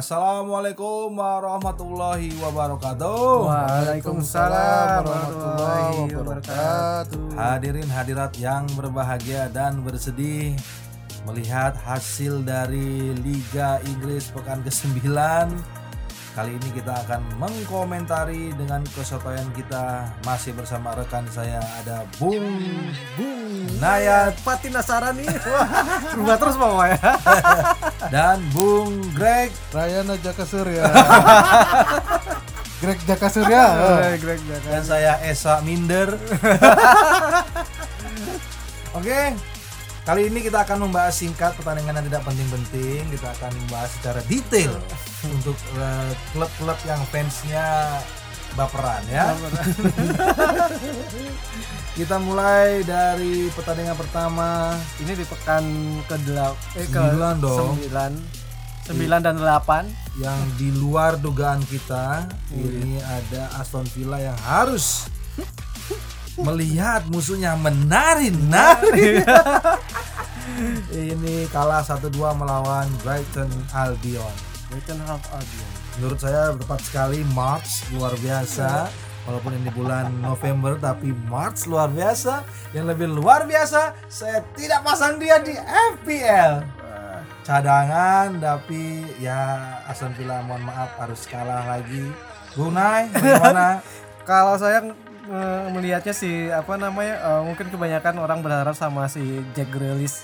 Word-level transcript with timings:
Assalamualaikum 0.00 1.12
warahmatullahi 1.12 2.32
wabarakatuh. 2.40 3.52
Waalaikumsalam 3.52 5.04
warahmatullahi 5.04 6.16
wabarakatuh. 6.16 7.36
Hadirin 7.36 7.84
hadirat 7.84 8.32
yang 8.40 8.64
berbahagia 8.80 9.52
dan 9.52 9.84
bersedih 9.84 10.56
melihat 11.28 11.76
hasil 11.84 12.40
dari 12.48 13.12
Liga 13.20 13.76
Inggris 13.84 14.32
pekan 14.32 14.64
ke-9. 14.64 15.04
Kali 16.30 16.54
ini 16.54 16.70
kita 16.70 16.94
akan 16.94 17.42
mengkomentari 17.42 18.54
dengan 18.54 18.86
kesotoyan 18.94 19.50
kita 19.50 20.06
masih 20.22 20.54
bersama 20.54 20.94
rekan 20.94 21.26
saya 21.26 21.58
ada 21.82 22.06
Bung 22.22 22.54
Bung 23.18 23.66
Nayat. 23.82 24.38
Wah, 25.42 25.66
berubah 26.14 26.36
terus 26.38 26.54
Pak 26.54 26.86
ya. 26.86 27.00
dan 28.14 28.38
Bung 28.54 29.02
Greg 29.10 29.50
Rayana 29.74 30.14
Jaka 30.22 30.46
Surya. 30.46 30.86
Greg 32.80 33.00
Jaka 33.10 33.26
Surya. 33.26 33.64
Greg 34.22 34.40
Jaka. 34.46 34.68
dan 34.70 34.84
saya 34.86 35.18
Esa 35.26 35.58
Minder. 35.66 36.14
Oke, 38.94 39.34
kali 40.06 40.30
ini 40.30 40.46
kita 40.46 40.62
akan 40.62 40.86
membahas 40.86 41.10
singkat 41.10 41.58
pertandingan 41.58 41.98
yang 41.98 42.06
tidak 42.06 42.22
penting-penting. 42.22 43.02
Kita 43.18 43.34
akan 43.34 43.50
membahas 43.66 43.90
secara 43.98 44.22
detail 44.30 44.78
untuk 45.28 45.56
eh, 45.76 46.12
klub-klub 46.32 46.78
yang 46.88 47.00
fansnya 47.08 48.00
baperan 48.58 49.02
ya. 49.06 49.36
kita 51.98 52.16
mulai 52.18 52.82
dari 52.82 53.46
pertandingan 53.52 53.94
pertama. 53.98 54.74
Ini 54.98 55.12
di 55.14 55.24
pekan 55.26 55.64
ke 56.08 56.16
delapan 56.26 56.58
eh 56.78 56.86
ke 56.88 56.98
Sembilan 56.98 57.36
dong. 57.38 57.68
sembilan. 57.76 58.12
Sembilan 58.90 59.20
dan 59.22 59.34
delapan. 59.38 59.84
Yang 60.18 60.40
di 60.58 60.68
luar 60.74 61.12
dugaan 61.20 61.62
kita 61.62 62.26
ini 62.50 62.98
ada 62.98 63.62
Aston 63.62 63.86
Villa 63.94 64.18
yang 64.18 64.36
harus 64.42 65.06
melihat 66.40 67.04
musuhnya 67.12 67.52
menari-nari 67.58 69.20
ini 71.12 71.44
kalah 71.52 71.84
1-2 71.84 72.16
melawan 72.16 72.88
Brighton 73.04 73.50
Albion 73.76 74.49
Brighton 74.70 75.02
Half 75.02 75.26
menurut 75.98 76.18
saya 76.22 76.54
tepat 76.54 76.80
sekali 76.86 77.26
March 77.34 77.90
luar 77.90 78.14
biasa. 78.22 78.86
Walaupun 79.28 79.52
ini 79.52 79.68
bulan 79.76 80.08
November 80.22 80.78
tapi 80.80 81.12
March 81.28 81.66
luar 81.66 81.90
biasa. 81.90 82.46
Yang 82.70 82.86
lebih 82.94 83.08
luar 83.10 83.44
biasa 83.50 83.98
saya 84.06 84.46
tidak 84.54 84.86
pasang 84.86 85.18
dia 85.18 85.42
di 85.42 85.58
FPL 85.58 86.80
cadangan 87.40 88.36
tapi 88.38 89.02
ya 89.18 89.74
Aston 89.90 90.14
Villa 90.14 90.38
mohon 90.46 90.62
maaf 90.62 90.94
harus 91.02 91.26
kalah 91.26 91.66
lagi. 91.66 92.06
Brunei 92.54 93.10
bagaimana? 93.10 93.82
Kalau 94.30 94.54
saya 94.54 94.86
eh, 95.26 95.62
melihatnya 95.74 96.14
sih 96.14 96.46
apa 96.46 96.78
namanya 96.78 97.18
eh, 97.18 97.42
mungkin 97.42 97.66
kebanyakan 97.74 98.22
orang 98.22 98.38
berharap 98.38 98.78
sama 98.78 99.10
si 99.10 99.42
Jack 99.52 99.74
Grealish. 99.74 100.22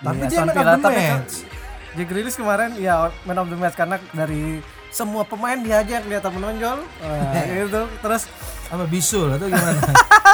tapi 0.00 0.30
dia 0.30 0.46
Aston 0.46 0.54
Villa. 0.54 0.78
Tapi 0.78 1.02
match 1.10 1.59
Jack 1.90 2.06
Grealish 2.06 2.34
kemarin 2.34 2.76
ya 2.76 3.10
man 3.24 3.36
of 3.36 3.46
the 3.46 3.54
match 3.54 3.74
karena 3.74 3.98
dari 4.10 4.62
semua 4.90 5.22
pemain 5.22 5.54
dia 5.56 5.80
aja 5.80 5.98
yang 5.98 6.04
kelihatan 6.04 6.32
menonjol. 6.32 6.78
Nah, 7.00 7.44
itu 7.46 7.82
terus 7.98 8.22
apa 8.66 8.84
bisul 8.84 9.30
atau 9.30 9.46
gimana? 9.46 9.78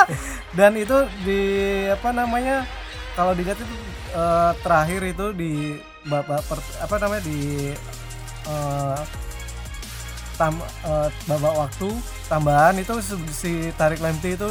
Dan 0.59 0.73
itu 0.75 0.97
di 1.23 1.41
apa 1.87 2.09
namanya 2.11 2.65
kalau 3.13 3.33
dilihat 3.33 3.57
itu 3.57 3.75
eh, 4.13 4.53
terakhir 4.61 5.01
itu 5.07 5.27
di 5.33 5.53
babak 6.05 6.41
per- 6.45 6.77
apa 6.79 6.95
namanya 6.99 7.23
di 7.25 7.73
eh, 8.47 8.99
tam, 10.37 10.57
eh, 10.61 11.09
babak 11.25 11.55
waktu 11.59 11.89
tambahan 12.27 12.77
itu 12.77 12.95
si- 13.31 13.73
Tarik 13.73 14.01
Lemti 14.01 14.37
itu 14.37 14.49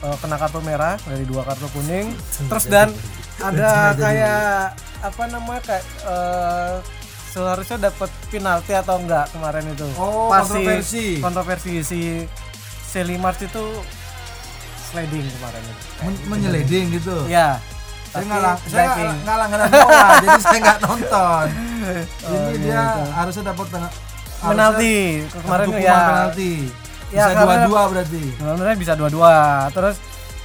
eh, 0.00 0.16
kena 0.18 0.34
kartu 0.34 0.58
merah 0.60 0.94
dari 1.00 1.22
dua 1.22 1.42
kartu 1.42 1.66
kuning. 1.70 2.14
Terus 2.46 2.64
dan 2.66 2.90
ada 3.36 3.70
kayak 3.94 4.42
apa 5.00 5.22
namanya 5.26 5.60
kayak 5.64 5.84
eh, 6.02 6.74
seharusnya 7.28 7.78
dapat 7.84 8.10
penalti 8.28 8.72
atau 8.72 8.96
enggak 8.96 9.26
kemarin 9.28 9.66
itu 9.68 9.86
Oh, 9.96 10.28
Pas 10.28 10.42
si- 10.42 10.54
kontroversi. 10.54 11.06
kontroversi 11.18 11.72
si 11.80 12.00
Selly 12.86 13.16
Mars 13.16 13.38
itu 13.38 13.64
sliding 14.86 15.26
kemarin 15.28 15.62
itu. 15.62 15.84
Men- 16.00 16.24
menyeleding 16.28 16.86
gitu 16.92 17.16
Ya. 17.26 17.58
saya 18.06 18.22
ngalah 18.24 18.54
saya 18.64 18.86
ngalah-ngalah 19.20 19.66
bola 19.68 20.06
jadi 20.22 20.38
saya 20.38 20.58
nggak 20.60 20.78
nonton 20.80 21.46
Oh, 22.24 22.30
ini 22.30 22.54
dia 22.62 22.78
gitu. 22.78 23.02
harusnya 23.12 23.42
dapat 23.44 23.66
pena- 23.68 23.94
penalti 24.36 24.94
kemarin 25.34 25.66
ya. 25.74 25.98
penalti 26.04 26.52
Ya, 27.10 27.24
bisa 27.28 27.42
dua-dua 27.42 27.82
berarti 27.88 28.22
Sebenarnya 28.34 28.76
bisa 28.76 28.92
dua-dua. 28.94 29.34
Terus 29.70 29.96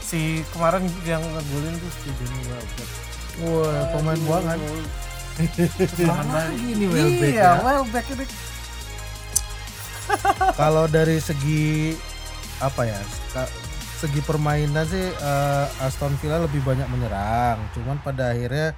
si 0.09 0.42
kemarin 0.50 0.81
yang 1.06 1.22
ngegolin 1.22 1.75
tuh 1.78 1.92
si 2.02 2.09
Johnny 2.18 2.42
Welbeck. 2.50 2.90
Wah, 3.46 3.81
pemain 3.94 4.20
buangan. 4.25 4.58
Mana 6.03 6.52
ini 6.52 6.86
Welbeck 6.90 7.31
Iya, 7.31 7.47
ya 7.56 7.64
Welbeck 7.64 8.06
ini 8.12 8.25
Kalau 10.59 10.90
dari 10.90 11.22
segi 11.22 11.94
apa 12.59 12.81
ya? 12.90 13.00
Segi 14.02 14.20
permainan 14.25 14.84
sih 14.90 15.14
eh, 15.14 15.66
Aston 15.86 16.18
Villa 16.18 16.41
lebih 16.41 16.66
banyak 16.66 16.90
menyerang. 16.90 17.62
Cuman 17.78 18.02
pada 18.02 18.34
akhirnya 18.34 18.74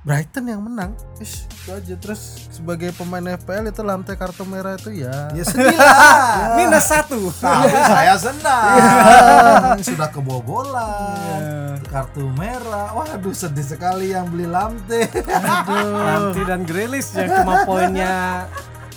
Brighton 0.00 0.48
yang 0.48 0.64
menang. 0.64 0.96
Ish, 1.20 1.44
itu 1.44 1.76
aja. 1.76 1.94
Terus 2.00 2.48
sebagai 2.48 2.88
pemain 2.96 3.20
FPL 3.36 3.68
itu 3.68 3.84
lantai 3.84 4.16
kartu 4.16 4.48
merah 4.48 4.80
itu 4.80 4.96
ya. 4.96 5.28
ya 5.36 5.44
sedih 5.48 5.76
lah 5.76 6.56
minus 6.56 6.88
satu. 6.88 7.28
tapi 7.36 7.68
saya 7.92 8.16
senang 8.16 9.76
sudah 9.92 10.08
kebobolan 10.08 11.76
kartu 11.84 12.24
merah 12.32 12.96
waduh 12.96 13.32
sedih 13.36 13.64
sekali 13.64 14.16
yang 14.16 14.28
beli 14.32 14.48
lamte 14.48 15.04
Nanti 15.28 16.40
dan 16.48 16.64
Grealish 16.64 17.12
yang 17.12 17.44
cuma 17.44 17.68
poinnya 17.68 18.48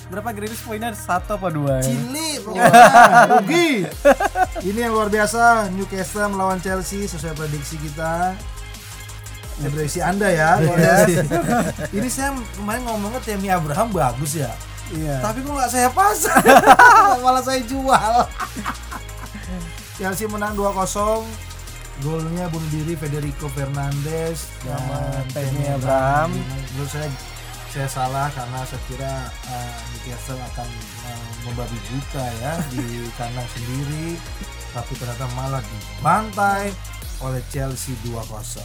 berapa 0.08 0.30
Grealish 0.32 0.64
poinnya 0.64 0.96
satu 0.96 1.36
apa 1.36 1.52
dua 1.52 1.82
ya? 1.82 1.90
Cili 1.90 2.30
pokoknya 2.38 2.70
rugi. 3.34 3.72
Ini 4.62 4.80
yang 4.88 4.94
luar 4.94 5.10
biasa 5.10 5.74
Newcastle 5.74 6.30
melawan 6.32 6.62
Chelsea 6.62 7.10
sesuai 7.10 7.34
prediksi 7.34 7.82
kita. 7.82 8.38
Prediksi 9.62 10.00
Anda 10.02 10.28
ya. 10.34 10.58
Ini 11.94 12.08
saya 12.10 12.34
kemarin 12.58 12.82
ngomongnya 12.90 13.22
Temi 13.22 13.48
Abraham 13.54 13.94
bagus 13.94 14.38
ya. 14.38 14.50
Iya. 14.94 15.22
Tapi 15.24 15.42
kok 15.42 15.54
nggak 15.54 15.72
saya 15.72 15.90
pasang, 15.90 16.44
malah 17.26 17.42
saya 17.42 17.62
jual. 17.66 18.16
Chelsea 19.98 20.26
menang 20.30 20.54
2-0. 20.58 21.26
Golnya 22.02 22.50
bunuh 22.50 22.70
diri 22.74 22.98
Federico 22.98 23.46
Fernandes 23.54 24.50
dan 24.66 24.82
Tammy 25.30 25.62
Tammy 25.62 25.66
Abraham. 25.78 26.30
Menurut 26.74 26.90
saya 26.90 27.08
saya 27.70 27.90
salah 27.90 28.28
karena 28.34 28.60
saya 28.70 28.82
kira 28.86 29.14
uh, 29.50 29.78
Newcastle 29.94 30.42
akan 30.42 30.70
uh, 31.10 31.30
membabi 31.46 31.78
buta 31.90 32.26
ya 32.42 32.54
di 32.70 33.10
kandang 33.18 33.50
sendiri, 33.50 34.18
tapi 34.74 34.94
ternyata 34.98 35.26
malah 35.34 35.62
dibantai 35.62 36.70
oleh 37.20 37.42
Chelsea 37.48 37.94
2-0. 38.02 38.24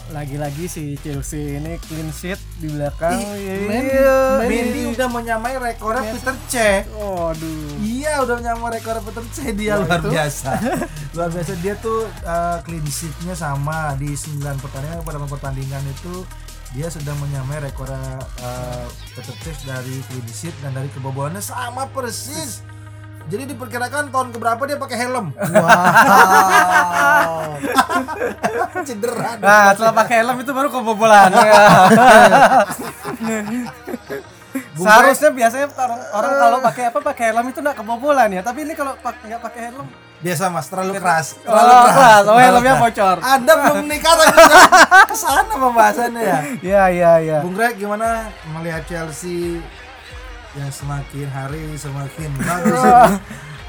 Lagi-lagi 0.09 0.65
si 0.65 0.97
Chelsea 0.99 1.57
ini 1.57 1.77
clean 1.85 2.09
sheet 2.09 2.39
di 2.57 2.67
belakang. 2.67 3.19
Mendy, 3.67 3.93
Iya. 3.93 4.19
Mendy 4.41 4.81
udah 4.89 5.07
menyamai 5.07 5.53
rekornya 5.55 6.09
Peter 6.09 6.35
Cech. 6.47 6.89
Waduh. 6.89 7.77
Iya 7.79 8.23
udah 8.23 8.35
menyamai 8.39 8.79
rekor 8.79 8.97
Peter 9.01 9.25
Cech 9.29 9.53
dia 9.53 9.77
luar 9.77 10.01
biasa. 10.01 10.51
luar 11.15 11.29
biasa 11.29 11.53
dia 11.59 11.73
tuh 11.77 12.07
uh, 12.23 12.57
clean 12.63 12.85
sheet-nya 12.85 13.33
sama 13.33 13.93
di 13.95 14.11
9 14.11 14.39
pertandingan 14.57 15.03
pada 15.03 15.19
pertandingan 15.21 15.83
itu 15.85 16.25
dia 16.69 16.85
sudah 16.85 17.17
menyamai 17.17 17.57
rekor 17.59 17.89
uh, 17.89 18.85
Peter 19.13 19.35
Cech 19.41 19.65
dari 19.65 20.05
clean 20.05 20.27
sheet 20.29 20.53
dan 20.61 20.73
dari 20.73 20.89
kebobolannya 20.89 21.41
sama 21.41 21.89
persis. 21.89 22.61
Jadi 23.29 23.43
diperkirakan 23.53 24.09
tahun 24.09 24.33
keberapa 24.33 24.61
dia 24.65 24.77
pakai 24.81 24.97
helm. 25.05 25.29
Wow. 25.37 25.61
Cedera. 28.89 29.37
Nah, 29.37 29.77
setelah 29.77 29.93
pakai 29.93 30.15
helm 30.25 30.37
itu 30.41 30.51
baru 30.51 30.69
kebobolan. 30.73 31.29
Ya. 33.19 33.43
Seharusnya 34.73 35.29
biasanya 35.29 35.67
orang, 35.75 35.99
orang 36.15 36.31
kalau 36.39 36.57
pakai 36.63 36.83
apa 36.89 36.99
pakai 37.03 37.23
helm 37.29 37.45
itu 37.51 37.59
nggak 37.61 37.77
kebobolan 37.83 38.29
ya, 38.31 38.41
tapi 38.41 38.65
ini 38.65 38.73
kalau 38.73 38.95
nggak 38.97 39.41
pakai 39.43 39.61
helm 39.69 39.85
Biasa 40.19 40.51
Mas, 40.51 40.67
terlalu 40.67 40.99
keras. 40.99 41.39
Oh, 41.47 41.55
Terlalu 41.55 41.75
keras. 41.95 42.23
Oh, 42.27 42.35
helmnya 42.35 42.75
bocor. 42.75 43.17
Anda 43.23 43.53
belum 43.55 43.75
menikah 43.87 44.13
tapi 44.19 44.35
ke 45.07 45.15
sana 45.15 45.53
pembahasannya 45.55 46.21
ya. 46.23 46.39
ya 46.75 46.83
ya 46.91 47.11
ya. 47.23 47.37
Bung 47.39 47.55
Greg 47.55 47.79
gimana 47.79 48.27
melihat 48.51 48.83
Chelsea 48.83 49.63
yang 50.57 50.71
semakin 50.73 51.27
hari 51.29 51.77
semakin 51.77 52.29
bagus? 52.47 52.81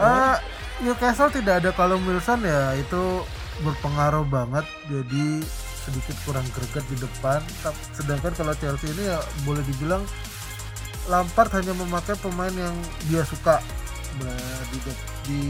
Eh, 0.00 0.37
Newcastle 0.81 1.29
tidak 1.29 1.61
ada 1.61 1.71
Callum 1.77 2.00
Wilson 2.09 2.41
ya 2.41 2.73
itu 2.73 3.21
berpengaruh 3.61 4.25
banget 4.25 4.65
jadi 4.88 5.44
sedikit 5.85 6.17
kurang 6.25 6.44
greget 6.56 6.85
di 6.88 6.97
depan 6.97 7.44
sedangkan 7.93 8.32
kalau 8.32 8.56
Chelsea 8.56 8.88
ini 8.97 9.12
ya 9.12 9.21
boleh 9.44 9.61
dibilang 9.69 10.00
Lampard 11.09 11.50
hanya 11.59 11.75
memakai 11.75 12.15
pemain 12.23 12.53
yang 12.55 12.77
dia 13.11 13.26
suka. 13.26 13.59
Nah, 14.23 14.59
di, 14.71 14.79
de- 14.85 15.06
di 15.26 15.43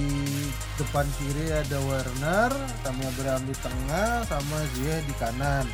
depan 0.80 1.04
kiri 1.20 1.52
ada 1.52 1.76
Werner, 1.84 2.48
Tammy 2.80 3.04
Abraham 3.04 3.44
di 3.44 3.52
tengah, 3.60 4.24
sama 4.24 4.56
Ziyech 4.72 5.04
di 5.04 5.14
kanan. 5.20 5.68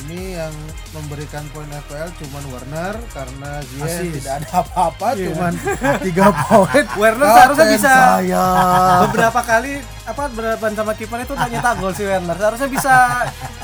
Ini 0.00 0.20
yang 0.34 0.54
memberikan 0.90 1.44
poin 1.48 1.68
FPL 1.68 2.08
cuman 2.16 2.44
Werner 2.48 2.94
karena 3.10 3.50
Asis. 3.60 4.10
tidak 4.16 4.32
ada 4.38 4.48
apa-apa, 4.58 5.08
Iya. 5.12 5.26
cuman 5.28 5.52
tiga 6.06 6.26
poin. 6.40 6.84
Werner 6.94 7.28
seharusnya 7.28 7.66
bisa 7.70 7.92
saya. 8.16 8.44
beberapa 9.04 9.40
kali 9.40 9.72
apa 10.02 10.24
berhadapan 10.28 10.72
sama 10.72 10.92
kiper 10.92 11.18
itu 11.20 11.34
nyetak 11.36 11.74
gol 11.76 11.92
si 11.92 12.02
Werner. 12.02 12.34
Seharusnya 12.34 12.68
bisa 12.68 12.94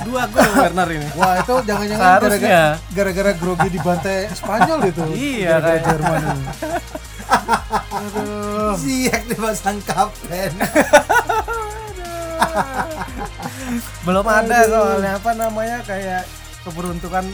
dua 0.03 0.23
gol 0.29 0.47
Werner 0.57 0.89
ini. 0.93 1.09
Wah 1.15 1.35
itu 1.39 1.55
jangan-jangan 1.63 2.07
gara-gara 2.21 2.63
gara-gara 2.91 3.33
grogi 3.35 3.69
dibantai 3.71 4.19
Spanyol 4.31 4.81
itu. 4.87 5.05
Iya, 5.11 5.57
Gara-gara 5.57 5.73
kayak- 5.73 5.85
Jerman 5.89 6.21
itu. 6.23 6.69
Aduh. 7.91 8.73
Ziyech 8.77 9.25
dipasang 9.27 9.79
kapten. 9.83 10.53
Belum 14.03 14.23
ada 14.23 14.59
soalnya 14.65 15.13
apa 15.17 15.31
namanya 15.33 15.79
kayak 15.83 16.23
keberuntungan 16.63 17.25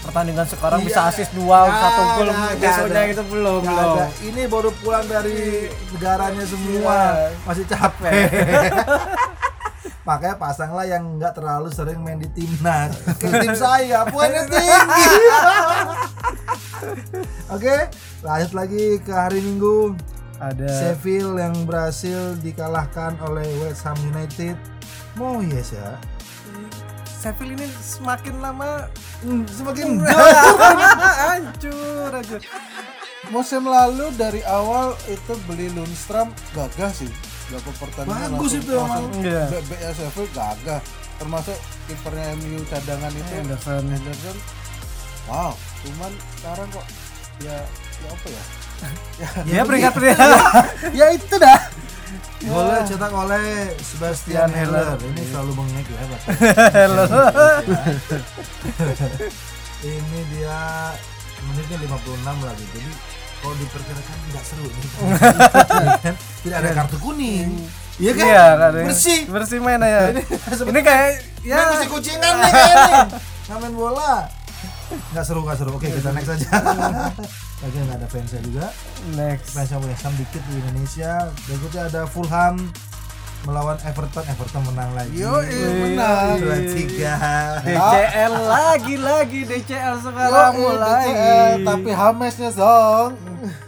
pertandingan 0.00 0.48
sekarang 0.48 0.80
Iya. 0.80 0.86
bisa 0.88 1.00
asis 1.08 1.28
dua 1.30 1.68
Nggak 1.68 1.76
satu 1.76 2.02
gol 2.16 2.28
besoknya 2.56 3.02
itu 3.06 3.22
belum 3.28 3.62
ada. 3.64 4.04
Ini 4.18 4.42
baru 4.48 4.70
pulang 4.80 5.04
dari 5.04 5.68
negaranya 5.92 6.44
semua, 6.44 6.96
Iya. 7.20 7.36
masih 7.44 7.64
capek. 7.68 8.12
Makanya 10.08 10.36
pasanglah 10.36 10.88
yang 10.88 11.20
nggak 11.20 11.36
terlalu 11.36 11.68
sering 11.68 12.00
main 12.00 12.16
di 12.16 12.26
timnas. 12.32 12.96
Kayak 13.20 13.44
tim 13.44 13.54
saya, 13.54 14.00
poinnya 14.08 14.48
tinggi. 14.48 15.04
Oke, 17.54 17.76
lanjut 18.20 18.52
lagi 18.54 18.84
ke 18.98 19.12
hari 19.12 19.44
Minggu. 19.44 19.94
Ada 20.40 20.72
Sheffield 20.72 21.36
yang 21.36 21.52
berhasil 21.68 22.32
dikalahkan 22.40 23.20
oleh 23.20 23.44
West 23.60 23.84
Ham 23.84 24.00
United. 24.08 24.56
Mau 25.14 25.42
ya. 25.42 25.98
Sheffield 27.20 27.52
ini 27.52 27.66
semakin 27.76 28.40
lama 28.40 28.88
Hmm, 29.20 29.44
Semakin 29.44 30.00
hancur 31.28 32.08
hancur. 32.10 32.40
Musim 33.28 33.62
lalu 33.62 34.08
dari 34.16 34.40
awal 34.42 34.96
itu 35.06 35.36
beli 35.44 35.68
Lundstram 35.70 36.32
gagah 36.50 36.88
sih. 36.90 37.12
Berapa 37.46 37.70
pertandingan 37.76 38.30
Bagus 38.32 38.56
langsung- 38.56 38.62
itu 38.62 38.72
langsung 38.72 39.04
emang. 39.12 39.22
Iya. 39.22 39.44
BB 39.52 39.70
Sheffield 39.92 40.30
gagah. 40.32 40.80
Termasuk 41.16 41.58
kipernya 41.84 42.32
MU 42.34 42.64
cadangan 42.64 43.12
itu 43.12 43.32
Henderson. 43.34 43.84
Henderson. 43.84 44.36
Wow, 45.26 45.52
cuman 45.84 46.12
sekarang 46.34 46.68
kok 46.72 46.86
ya 47.40 47.56
ya 48.00 48.08
apa 48.08 48.26
ya? 48.26 48.42
Ya 49.52 49.60
peringkat 49.62 49.92
peringkat. 49.92 50.28
ya 50.98 51.06
itu 51.12 51.34
dah. 51.36 51.60
Golnya 52.40 52.80
cetak 52.86 53.12
oleh 53.12 53.74
Sebastian 53.78 54.48
Sebastian 54.48 54.50
Heller. 54.50 54.86
Haller. 54.96 55.10
Ini 55.10 55.22
selalu 55.30 55.52
bengek 55.54 55.86
ya, 55.86 56.04
Pak. 56.08 56.20
Hello. 56.74 57.04
Ini 59.80 60.20
dia 60.36 60.58
menitnya 61.48 61.76
56 61.80 62.46
lagi. 62.46 62.64
Jadi 62.76 62.90
kalau 63.40 63.54
diperkirakan 63.56 64.16
tidak 64.28 64.44
seru 64.44 64.66
nih. 64.68 64.88
Tidak 66.44 66.56
ada 66.60 66.70
kartu 66.76 66.96
kuning. 67.00 67.48
Iya 67.96 68.12
kan? 68.12 68.26
Iya, 68.28 68.44
kan, 68.60 68.70
ya. 68.76 68.84
Bersih. 68.84 69.20
Bersih 69.28 69.58
main 69.60 69.80
ya. 69.80 70.12
Ini 70.60 70.80
kayak 70.88 71.10
Ya, 71.40 71.56
ya 71.56 71.72
bersih 71.72 71.88
kucingan 71.88 72.34
nih 72.36 72.52
kayaknya. 72.52 73.00
Nggak 73.48 73.58
main 73.64 73.72
bola. 73.72 74.28
Nggak 75.16 75.24
seru, 75.24 75.40
nggak 75.40 75.56
seru. 75.56 75.70
Oke, 75.72 75.88
kita 75.88 76.12
next 76.12 76.28
aja. 76.36 76.48
Lagi 77.60 77.76
nggak 77.76 77.98
ada 78.00 78.08
fansnya 78.08 78.40
juga. 78.40 78.66
next. 79.12 79.52
Fansnya 79.52 79.78
West 79.84 80.02
Ham 80.08 80.14
dikit 80.16 80.42
di 80.48 80.54
Indonesia. 80.56 81.28
Berikutnya 81.44 81.82
ada 81.92 82.02
Fulham 82.08 82.56
melawan 83.44 83.76
Everton. 83.84 84.24
Everton 84.24 84.62
menang 84.72 84.90
lagi. 84.96 85.16
Yo, 85.20 85.44
menang. 85.84 86.40
Dua 86.40 86.56
tiga. 86.72 87.14
DCL 87.60 88.34
lagi 88.48 88.94
lagi 88.96 89.40
DCL 89.44 89.94
sekarang 90.00 90.52
Yo, 90.56 90.60
mulai. 90.72 91.06
DCL, 91.08 91.56
tapi 91.68 91.90
Hamesnya 91.92 92.50
Zong. 92.52 93.12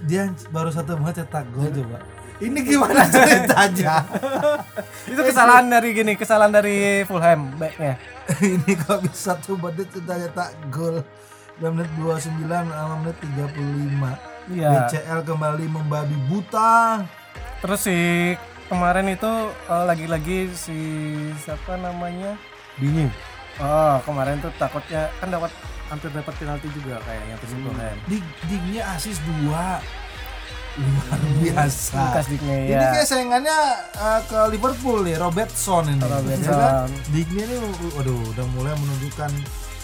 Dia 0.09 0.33
baru 0.49 0.73
satu 0.73 0.97
menit 0.97 1.21
cetak 1.25 1.45
gol 1.53 1.69
coba. 1.69 2.01
Ini 2.43 2.59
gimana 2.67 3.07
ceritanya? 3.07 4.03
Itu 5.13 5.21
kesalahan 5.23 5.71
dari 5.71 5.95
gini, 5.95 6.19
kesalahan 6.19 6.51
dari 6.51 7.07
Fulham 7.07 7.55
backnya. 7.55 8.01
ini 8.43 8.73
kok 8.75 9.05
bisa 9.05 9.37
satu 9.37 9.55
menit 9.61 9.87
sudah 9.95 10.17
cetak 10.17 10.51
gol. 10.73 11.05
2 11.61 11.75
menit 11.75 11.91
29 12.01 12.49
sama 12.49 12.95
menit 13.03 13.17
35. 13.21 14.57
Iya. 14.57 14.71
DCL 14.89 15.21
kembali 15.27 15.65
membabi 15.69 16.17
buta. 16.27 17.05
Terus 17.63 17.81
si 17.85 17.99
kemarin 18.67 19.13
itu 19.13 19.31
eh, 19.69 19.85
lagi-lagi 19.85 20.51
si 20.57 20.79
siapa 21.45 21.77
namanya? 21.77 22.35
Dingin. 22.81 23.13
Oh, 23.61 24.01
kemarin 24.09 24.41
tuh 24.41 24.49
takutnya 24.57 25.13
kan 25.21 25.29
dapat 25.29 25.53
hampir 25.93 26.09
dapat 26.09 26.33
penalti 26.41 26.73
juga 26.73 26.97
kayaknya 27.05 27.37
tuh 27.37 27.49
si 27.53 27.57
Fulham. 27.61 27.97
Di 28.09 28.19
dignya 28.49 28.83
asis 28.97 29.21
2. 29.45 30.01
Luar 30.73 31.21
biasa. 31.37 32.01
Lukas 32.01 32.27
Digne 32.33 32.57
Ini 32.65 32.73
ya. 32.73 32.97
kayak 32.97 33.05
saingannya 33.05 33.59
uh, 33.93 34.21
ke 34.25 34.39
Liverpool 34.57 35.05
nih, 35.05 35.21
Robertson 35.21 35.85
ini. 35.85 36.01
Robertson. 36.01 36.49
Ya 36.49 36.57
kan? 36.57 36.89
Digne 37.13 37.45
ini 37.45 37.57
waduh 37.93 38.17
udah 38.33 38.47
mulai 38.57 38.73
menunjukkan 38.81 39.31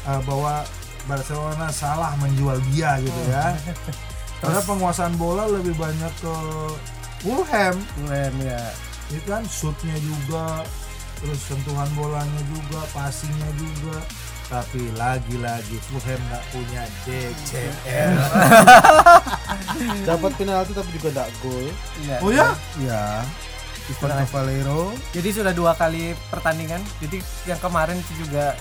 uh, 0.08 0.20
bahwa 0.24 0.64
Barcelona 1.08 1.72
salah 1.72 2.12
menjual 2.20 2.60
dia 2.70 3.00
gitu 3.00 3.20
ya. 3.32 3.56
Karena 4.44 4.60
penguasaan 4.62 5.18
bola 5.18 5.50
lebih 5.50 5.74
banyak 5.74 6.12
ke 6.22 6.34
Fulham, 7.18 7.74
Fulham 7.98 8.34
ya. 8.38 8.62
itu 9.10 9.26
kan 9.26 9.42
shootnya 9.50 9.98
juga, 9.98 10.62
terus 11.18 11.40
sentuhan 11.42 11.90
bolanya 11.98 12.42
juga, 12.46 12.86
passingnya 12.94 13.50
juga. 13.58 13.98
Tapi 14.46 14.94
lagi-lagi 14.94 15.76
Fulham 15.90 16.20
nggak 16.30 16.44
punya 16.54 16.86
DCL. 17.02 18.14
Dapat 20.08 20.32
penalti 20.38 20.72
tapi 20.76 20.90
juga 20.94 21.08
enggak 21.18 21.30
gol. 21.42 21.66
Iya. 22.06 22.16
Oh 22.22 22.30
ya? 22.30 22.48
Ya. 22.78 23.26
Ivan 23.88 24.12
Cavaleiro. 24.22 24.92
Jadi 25.16 25.28
sudah 25.32 25.52
dua 25.56 25.72
kali 25.74 26.12
pertandingan. 26.28 26.80
Jadi 27.00 27.24
yang 27.48 27.58
kemarin 27.58 27.96
itu 27.96 28.28
juga 28.28 28.52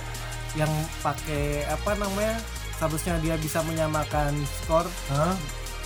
yang 0.53 0.69
pakai 1.01 1.65
apa 1.65 1.91
namanya? 1.97 2.37
Seharusnya 2.77 3.17
dia 3.19 3.35
bisa 3.35 3.59
menyamakan 3.65 4.37
skor 4.45 4.85
Hah? 5.09 5.33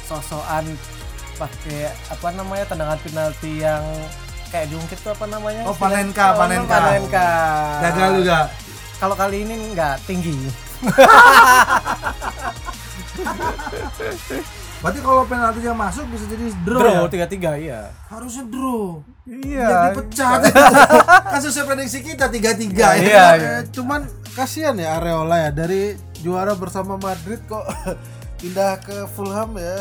sosokan 0.04 0.68
pakai 1.40 1.88
apa 2.12 2.28
namanya 2.36 2.68
tendangan 2.68 3.00
penalti 3.00 3.64
yang 3.64 3.82
kayak 4.52 4.68
diungkit 4.68 5.00
tuh 5.00 5.16
apa 5.16 5.26
namanya? 5.26 5.64
Oh, 5.64 5.72
Panenka, 5.74 6.36
Oh, 6.36 6.44
Panenka. 6.44 6.76
Panenka. 6.78 7.30
Gagal 7.82 8.10
juga. 8.20 8.40
Kalau 9.00 9.16
kali 9.16 9.48
ini 9.48 9.72
nggak 9.72 9.96
tinggi. 10.06 10.36
Berarti 14.82 15.00
kalau 15.06 15.22
penaltinya 15.30 15.74
masuk 15.78 16.10
bisa 16.10 16.26
jadi 16.26 16.50
draw. 16.66 16.82
Draw 16.82 17.06
ya? 17.06 17.10
tiga 17.14 17.26
tiga 17.30 17.52
iya. 17.54 17.82
Harusnya 18.10 18.50
draw. 18.50 19.06
Iya. 19.30 19.68
Biar 19.70 19.82
dipecat. 19.94 20.40
kan 21.32 21.40
sesuai 21.40 21.66
prediksi 21.70 22.00
kita 22.02 22.26
tiga 22.34 22.52
tiga 22.58 22.98
ya. 22.98 23.02
Iya, 23.02 23.26
iya. 23.38 23.52
Eh, 23.62 23.62
cuman 23.70 24.10
kasihan 24.34 24.74
ya 24.74 24.98
Areola 24.98 25.38
ya 25.38 25.50
dari 25.54 25.94
juara 26.26 26.58
bersama 26.58 26.98
Madrid 26.98 27.38
kok 27.46 27.62
pindah 28.42 28.82
ke 28.82 29.06
Fulham 29.14 29.54
ya. 29.54 29.78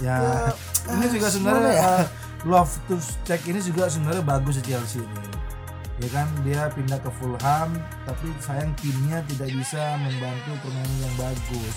Ya, 0.00 0.16
ini 0.96 1.06
juga 1.12 1.28
sebenarnya 1.28 1.76
uh, 1.76 2.04
love 2.48 2.72
to 2.88 2.96
check 3.28 3.44
ini 3.44 3.60
juga 3.60 3.92
sebenarnya 3.92 4.24
bagus 4.24 4.64
di 4.64 4.72
Chelsea 4.72 5.04
ini. 5.04 5.24
Ya 6.00 6.08
kan 6.08 6.28
dia 6.40 6.72
pindah 6.72 7.04
ke 7.04 7.12
Fulham 7.20 7.76
tapi 8.08 8.32
sayang 8.40 8.72
timnya 8.80 9.20
tidak 9.28 9.52
bisa 9.52 10.00
membantu 10.00 10.56
permainan 10.64 10.96
yang 11.04 11.14
bagus. 11.20 11.76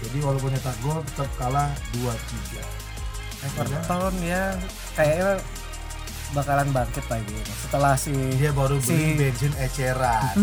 Jadi 0.00 0.18
walaupun 0.20 0.48
nyetak 0.48 0.76
gol 0.80 1.00
tetap 1.04 1.28
kalah 1.36 1.68
2-3. 1.94 2.60
Everton 3.40 4.14
ya 4.20 4.52
kayaknya 4.92 5.40
bakalan 6.30 6.68
bangkit 6.70 7.02
lagi 7.04 7.34
setelah 7.58 7.96
si 7.96 8.12
Dia 8.36 8.52
baru 8.52 8.76
beli 8.78 8.86
Si- 8.86 9.16
bensin 9.16 9.52
eceran. 9.56 10.34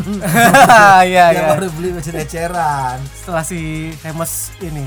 iya 1.08 1.26
Dia 1.30 1.32
iya 1.32 1.44
baru 1.48 1.70
beli 1.72 1.90
bensin 1.94 2.18
eceran. 2.18 2.98
setelah 3.16 3.42
si 3.42 3.60
Hemes 4.02 4.34
ini 4.60 4.84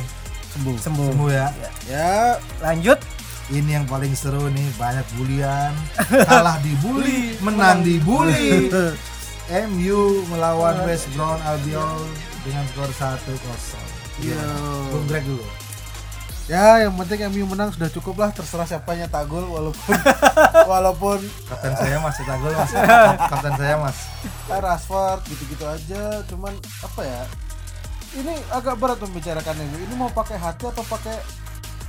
sembuh 0.51 0.77
sembuh, 0.77 1.09
Semua 1.09 1.31
ya. 1.31 1.49
Ya 1.87 2.15
lanjut 2.61 2.99
Ini 3.49 3.71
yang 3.73 3.87
paling 3.87 4.15
seru 4.15 4.47
nih, 4.47 4.63
banyak 4.75 5.03
bulian, 5.17 5.75
kalah 6.23 6.63
dibully, 6.63 7.35
menang 7.43 7.83
dibully. 7.83 8.71
MU 9.67 10.01
melawan 10.27 10.87
West 10.87 11.11
Brom 11.11 11.35
Albion 11.43 12.07
dengan 12.43 12.63
skor 12.71 12.87
1-0. 12.87 13.27
Iya. 14.21 14.45
Greg 15.09 15.25
dulu. 15.27 15.45
ya 16.51 16.83
yang 16.83 16.99
penting 16.99 17.31
MU 17.31 17.47
menang 17.55 17.71
sudah 17.71 17.87
cukup 17.95 18.27
lah 18.27 18.35
terserah 18.35 18.67
siapa 18.67 18.99
yang 18.99 19.07
gol 19.31 19.47
walaupun 19.55 19.95
walaupun 20.75 21.19
Kapten 21.47 21.79
saya 21.79 22.03
Mas 22.03 22.19
cetak 22.19 22.43
gol 22.43 22.51
Mas. 22.51 22.73
Kapten 23.31 23.55
saya 23.55 23.75
Mas. 23.79 23.99
Rashford 24.51 25.21
gitu-gitu 25.31 25.63
aja 25.63 26.27
cuman 26.27 26.51
apa 26.83 27.03
ya 27.07 27.23
ini 28.19 28.35
agak 28.51 28.75
berat 28.75 28.99
membicarakan 28.99 29.55
ini. 29.55 29.87
Ini 29.87 29.95
mau 29.95 30.11
pakai 30.11 30.35
hati 30.35 30.67
atau 30.67 30.83
pakai 30.83 31.15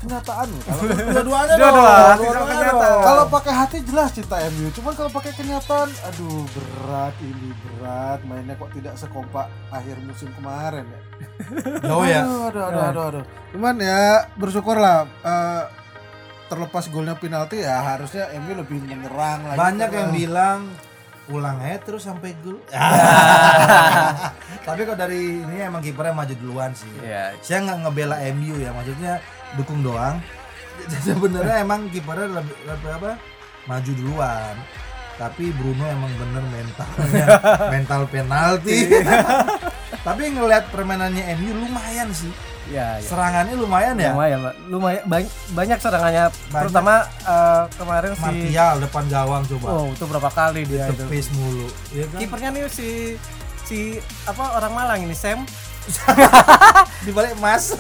kenyataan? 0.01 0.49
Kalau 0.67 0.81
Dua-duanya 0.83 1.55
kenyataan. 1.55 2.73
dong. 2.73 3.01
kalau 3.01 3.23
pakai 3.29 3.53
hati 3.53 3.77
jelas 3.85 4.09
cinta 4.11 4.35
MU. 4.49 4.67
Cuman 4.73 4.93
kalau 4.93 5.09
pakai 5.09 5.31
kenyataan, 5.37 5.89
aduh 6.03 6.43
berat 6.49 7.15
ini 7.21 7.49
berat. 7.55 8.19
Mainnya 8.25 8.55
kok 8.55 8.71
tidak 8.73 8.97
sekompak 8.97 9.47
akhir 9.69 9.95
musim 10.01 10.33
kemarin 10.33 10.83
ya. 10.83 10.99
Jauh 11.87 12.03
ya. 12.03 12.25
Aduh, 12.25 12.49
aduh, 12.49 12.63
aduh, 12.65 12.83
aduh, 12.83 13.03
aduh. 13.07 13.23
Cuman 13.53 13.75
ya 13.77 14.25
bersyukurlah 14.35 15.05
eh, 15.05 15.63
terlepas 16.49 16.89
golnya 16.89 17.15
penalti 17.15 17.61
ya 17.61 17.79
harusnya 17.79 18.27
MU 18.41 18.57
lebih 18.57 18.81
menyerang 18.81 19.47
lagi. 19.47 19.55
Banyak 19.55 19.89
yang 19.93 20.09
bilang 20.11 20.59
ulang 21.29 21.63
aja 21.63 21.79
terus 21.79 22.03
sampai 22.03 22.35
gol. 22.43 22.59
Tapi 24.67 24.81
kok 24.83 24.99
dari 24.99 25.39
ini 25.39 25.63
emang 25.63 25.79
kipernya 25.79 26.11
maju 26.11 26.33
duluan 26.35 26.75
sih. 26.75 26.91
Iya. 26.99 27.39
Saya 27.39 27.63
nggak 27.63 27.87
ngebela 27.87 28.19
MU 28.35 28.59
ya, 28.59 28.75
maksudnya 28.75 29.23
dukung 29.59 29.81
doang. 29.83 30.17
Sebenarnya 31.05 31.61
emang 31.61 31.87
kipernya 31.91 32.41
lebih, 32.41 32.57
lebih 32.65 32.89
apa? 32.97 33.11
Maju 33.69 33.91
duluan. 33.93 34.55
Tapi 35.19 35.53
Bruno 35.53 35.85
emang 35.85 36.09
bener 36.17 36.43
mentalnya 36.49 37.27
mental 37.73 38.01
penalti. 38.09 38.89
Tapi 40.07 40.33
ngelihat 40.33 40.73
permainannya 40.73 41.37
MU 41.37 41.67
lumayan 41.67 42.09
sih. 42.09 42.33
Iya, 42.71 43.01
iya. 43.01 43.09
Serangannya 43.09 43.53
lumayan 43.57 43.95
ya. 43.97 44.13
Lumayan, 44.13 44.37
Pak. 44.41 44.55
Lumayan 44.69 45.03
banyak, 45.05 45.31
banyak 45.53 45.77
serangannya 45.81 46.25
Banyak. 46.29 46.61
terutama 46.65 46.93
eh, 47.25 47.63
kemarin 47.75 48.11
si 48.15 48.21
Martial 48.23 48.75
depan 48.81 49.03
gawang 49.11 49.43
coba. 49.45 49.67
Oh, 49.69 49.85
itu 49.91 50.05
berapa 50.07 50.29
kali 50.29 50.61
dia 50.65 50.85
itu. 50.89 51.03
Mulu. 51.37 51.67
Iya 51.93 52.05
kan? 52.09 52.19
Kipernya 52.21 52.49
nih 52.53 52.63
si 52.71 52.89
si 53.65 53.79
apa 54.25 54.57
orang 54.57 54.73
Malang 54.73 54.99
ini 55.05 55.13
Sam 55.13 55.45
Di 57.05 57.11
balik 57.11 57.33
emas. 57.37 57.73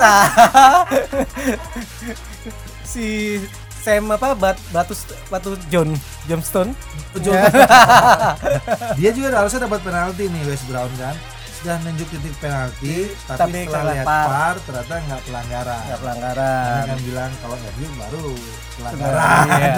si 2.91 3.37
Sam 3.81 4.13
apa 4.13 4.37
bat, 4.37 4.57
batu 4.69 4.93
batu 5.33 5.57
John 5.73 5.97
Johnston 6.29 6.77
Dia 8.99 9.11
juga 9.11 9.41
harusnya 9.41 9.65
dapat 9.65 9.81
penalti 9.83 10.29
nih 10.29 10.43
West 10.47 10.65
Brown 10.69 10.91
kan. 10.95 11.15
Sudah 11.61 11.77
nunjuk 11.85 12.09
titik 12.09 12.33
penalti, 12.41 13.13
tapi, 13.29 13.37
Tapi 13.37 13.59
setelah 13.69 13.93
lihat. 13.93 14.05
VAR 14.07 14.55
ternyata 14.65 14.93
nggak 14.97 15.21
pelanggaran. 15.29 15.81
nggak 15.85 16.01
pelanggaran 16.01 16.81
kan 16.89 16.99
bilang 17.05 17.31
kalau 17.37 17.57
MU 17.57 17.87
baru 17.99 18.27
pelanggaran. 18.79 19.45
Iya. 19.45 19.73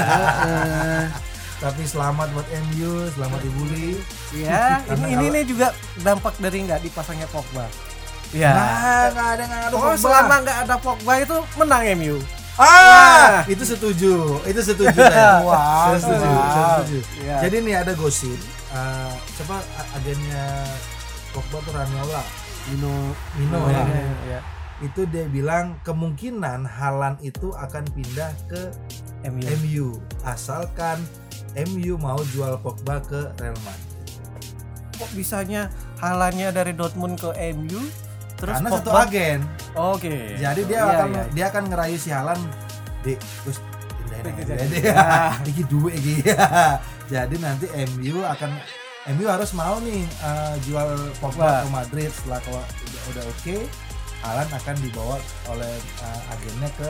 tapi 1.63 1.87
selamat 1.87 2.27
buat 2.35 2.47
MU, 2.71 3.07
selamat 3.15 3.39
dibully. 3.39 3.95
Iya, 4.35 4.83
ini 4.95 5.05
ini 5.15 5.25
nih 5.31 5.43
juga 5.47 5.71
dampak 6.03 6.35
dari 6.43 6.59
nggak 6.67 6.83
dipasangnya 6.83 7.27
Pogba. 7.31 7.67
Iya. 8.33 8.49
Nah, 8.51 8.67
nggak 9.09 9.27
ada 9.29 9.43
nggak 9.43 9.61
ada. 9.61 9.67
Oh, 9.69 9.79
Pogba. 9.79 9.95
selama 9.95 10.35
nggak 10.41 10.57
ada 10.59 10.75
Pogba 10.77 11.13
itu 11.17 11.35
menang 11.55 11.83
MU. 11.95 12.17
Ah, 12.53 13.41
itu 13.45 13.63
setuju. 13.63 14.13
Itu 14.43 14.61
setuju 14.61 14.93
saya. 14.93 15.41
Wow, 15.41 15.53
Saya 15.53 15.97
setuju. 15.99 16.27
wow. 16.27 16.41
Saya 16.43 16.65
setuju. 16.75 16.97
Iya. 17.19 17.35
Jadi 17.39 17.55
nih 17.61 17.75
ada 17.77 17.91
gosip. 17.93 18.39
eh, 18.69 19.13
siapa 19.31 19.57
a- 19.57 19.89
agennya 19.93 20.45
Pogba 21.29 21.61
tuh 21.61 21.71
Raniola, 21.71 22.21
Mino 22.67 22.93
Mino 23.35 23.57
Oh, 23.59 23.69
ya. 23.69 23.81
iya, 23.83 24.01
iya. 24.27 24.39
Itu 24.81 25.05
dia 25.05 25.25
bilang 25.25 25.77
kemungkinan 25.81 26.65
Halan 26.67 27.15
itu 27.19 27.53
akan 27.53 27.85
pindah 27.91 28.33
ke 28.45 28.73
MU. 29.23 29.45
MU 29.59 29.87
asalkan 30.23 30.97
MU 31.55 31.95
mau 31.95 32.17
jual 32.27 32.57
Pogba 32.59 32.97
ke 32.99 33.29
Real 33.35 33.53
Madrid. 33.59 34.09
Kok 34.93 35.09
bisanya 35.11 35.69
halannya 35.97 36.49
dari 36.49 36.73
Dortmund 36.73 37.17
ke 37.17 37.29
MU 37.51 37.81
terus 38.43 38.59
Karena 38.59 38.69
satu 38.75 38.91
agen. 38.91 39.39
Oke. 39.71 40.35
Jadi 40.35 40.61
dia 40.67 40.79
Iya, 40.83 40.91
akan 40.91 41.07
iya. 41.09 41.23
dia 41.31 41.45
akan 41.47 41.63
ngerayu 41.71 41.95
si 41.95 42.09
Halan 42.11 42.39
di 42.99 43.15
terus 43.15 43.57
deh. 44.11 44.83
Iki 45.55 45.63
duit 45.71 45.95
iki. 45.95 46.15
Jadi 47.13 47.35
nanti 47.39 47.65
MU 47.95 48.19
akan 48.27 48.51
MU 49.15 49.25
harus 49.27 49.51
mau 49.55 49.79
nih 49.79 50.03
eh, 50.03 50.53
jual 50.67 50.87
Pogba 51.23 51.63
ke 51.63 51.69
Madrid 51.71 52.11
setelah 52.11 52.39
kalau 52.43 52.59
udah, 52.59 53.01
udah 53.15 53.23
oke. 53.31 53.57
Halan 54.23 54.47
akan 54.51 54.75
dibawa 54.83 55.15
oleh 55.47 55.73
eh, 56.03 56.21
agennya 56.31 56.69
ke 56.75 56.87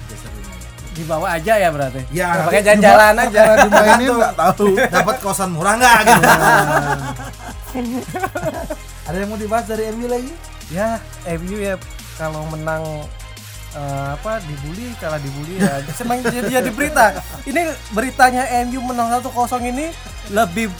Manchester 0.00 0.32
United. 0.32 0.68
dibawa 0.90 1.26
aja 1.38 1.54
ya 1.54 1.68
berarti. 1.70 2.02
Ya, 2.10 2.42
pakai 2.50 2.66
jalan-jalan 2.66 3.14
aja. 3.14 3.42
Tergantung. 3.62 4.16
nggak 4.18 4.34
tahu. 4.34 4.74
Dapat 4.74 5.16
kosan 5.22 5.50
murah 5.54 5.74
nggak 5.78 5.96
gitu. 6.02 6.22
Ada 9.06 9.16
yang 9.22 9.30
mau 9.30 9.38
dibahas 9.38 9.66
dari 9.70 9.90
MU 9.94 10.10
lagi? 10.10 10.49
Ya, 10.70 10.98
MU 11.36 11.56
ya 11.56 11.74
kalau 12.14 12.46
menang 12.46 12.82
eh, 13.72 14.08
apa 14.12 14.38
dibully 14.42 14.90
kalah 14.96 15.18
dibully 15.18 15.58
ya 15.58 15.78
semang 15.98 16.20
jadi 16.20 16.60
jadi 16.60 16.70
berita. 16.70 17.18
Ini 17.42 17.62
beritanya 17.90 18.44
MU 18.64 18.80
menang 18.82 19.10
1-0 19.20 19.30
ini 19.66 19.90
lebih 20.30 20.70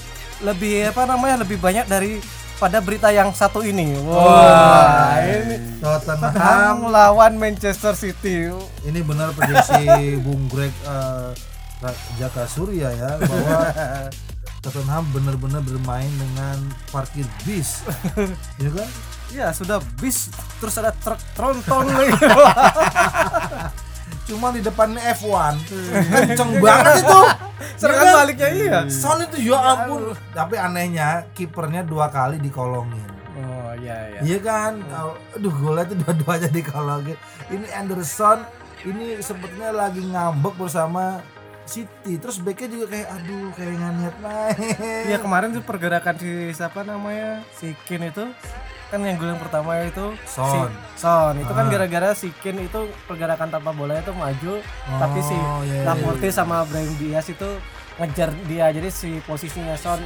lebih 0.41 0.89
apa 0.89 1.05
namanya 1.05 1.37
lebih 1.39 1.59
banyak 1.59 1.85
dari 1.85 2.23
pada 2.57 2.77
berita 2.79 3.09
yang 3.09 3.33
satu 3.33 3.61
ini. 3.61 3.97
Wah, 4.01 5.17
ini 5.19 5.81
Tottenham 5.81 6.89
lawan 6.89 7.35
Manchester 7.35 7.93
City. 7.93 8.53
ini 8.81 9.01
benar 9.01 9.33
prediksi 9.33 9.81
Bung 10.19 10.45
Greg 10.47 10.73
Ra- 11.81 11.97
Jaka 12.15 12.45
Surya 12.45 12.93
ya 12.93 13.17
bahwa 13.17 13.61
Tottenham 14.63 15.09
benar-benar 15.09 15.61
bermain 15.61 16.13
dengan 16.13 16.61
parkir 16.91 17.25
bis 17.43 17.81
ya 18.61 18.69
kan 18.71 18.89
Ya 19.31 19.51
sudah 19.51 19.79
bis 19.97 20.27
terus 20.59 20.75
ada 20.75 20.91
truk 20.93 21.19
tronton 21.33 21.87
lagi. 21.95 22.13
cuma 24.27 24.51
di 24.51 24.61
depannya 24.61 25.03
F1 25.13 25.59
kenceng 26.07 26.51
banget 26.59 27.03
itu 27.03 27.21
Serangan 27.75 27.99
Ya 27.99 28.07
kan? 28.07 28.15
baliknya 28.17 28.49
iya. 28.49 28.79
sound 28.87 29.27
itu 29.27 29.37
ya 29.45 29.59
ampun 29.59 30.15
tapi 30.31 30.55
anehnya 30.55 31.27
kipernya 31.33 31.83
dua 31.83 32.07
kali 32.09 32.39
dikolongin 32.39 33.03
Oh 33.33 33.73
iya 33.75 33.97
iya. 34.07 34.21
Iya 34.21 34.39
kan, 34.41 34.73
aduh 35.33 35.55
golnya 35.55 35.87
itu 35.87 35.95
dua-duanya 35.97 36.51
dikolongin. 36.51 37.17
Ini 37.49 37.73
Anderson, 37.73 38.45
ini 38.85 39.17
sepertinya 39.17 39.71
lagi 39.73 40.03
ngambek 40.05 40.61
bersama 40.61 41.25
City. 41.71 42.13
Terus 42.17 42.37
backnya 42.39 42.69
juga 42.69 42.87
kayak 42.89 43.09
aduh 43.09 43.49
kayak 43.55 43.73
nggak 43.73 43.93
niat 43.95 44.17
main. 44.19 44.57
Iya 45.07 45.19
kemarin 45.19 45.49
tuh 45.51 45.63
pergerakan 45.63 46.15
si 46.17 46.29
siapa 46.51 46.83
namanya 46.83 47.47
si 47.53 47.73
Kin 47.85 48.03
itu 48.05 48.27
kan 48.87 48.99
yang 49.01 49.15
gol 49.17 49.31
yang 49.31 49.39
pertama 49.39 49.79
itu 49.81 50.19
Son. 50.27 50.51
si 50.51 50.59
Son 50.97 51.35
itu 51.37 51.47
kan 51.49 51.65
Ah. 51.65 51.71
gara-gara 51.71 52.11
si 52.11 52.35
Kin 52.37 52.59
itu 52.59 52.81
pergerakan 53.07 53.47
tanpa 53.49 53.71
bola 53.71 53.95
itu 53.97 54.11
maju 54.11 54.59
tapi 54.91 55.19
si 55.21 55.31
Oh, 55.33 55.63
iya, 55.63 55.75
iya, 55.77 55.87
Laporte 55.87 56.27
iya. 56.27 56.35
sama 56.35 56.67
Brahim 56.67 56.91
Diaz 56.97 57.27
itu 57.27 57.47
ngejar 57.97 58.35
dia 58.45 58.67
jadi 58.69 58.91
si 58.91 59.23
posisinya 59.23 59.79
Son 59.79 60.03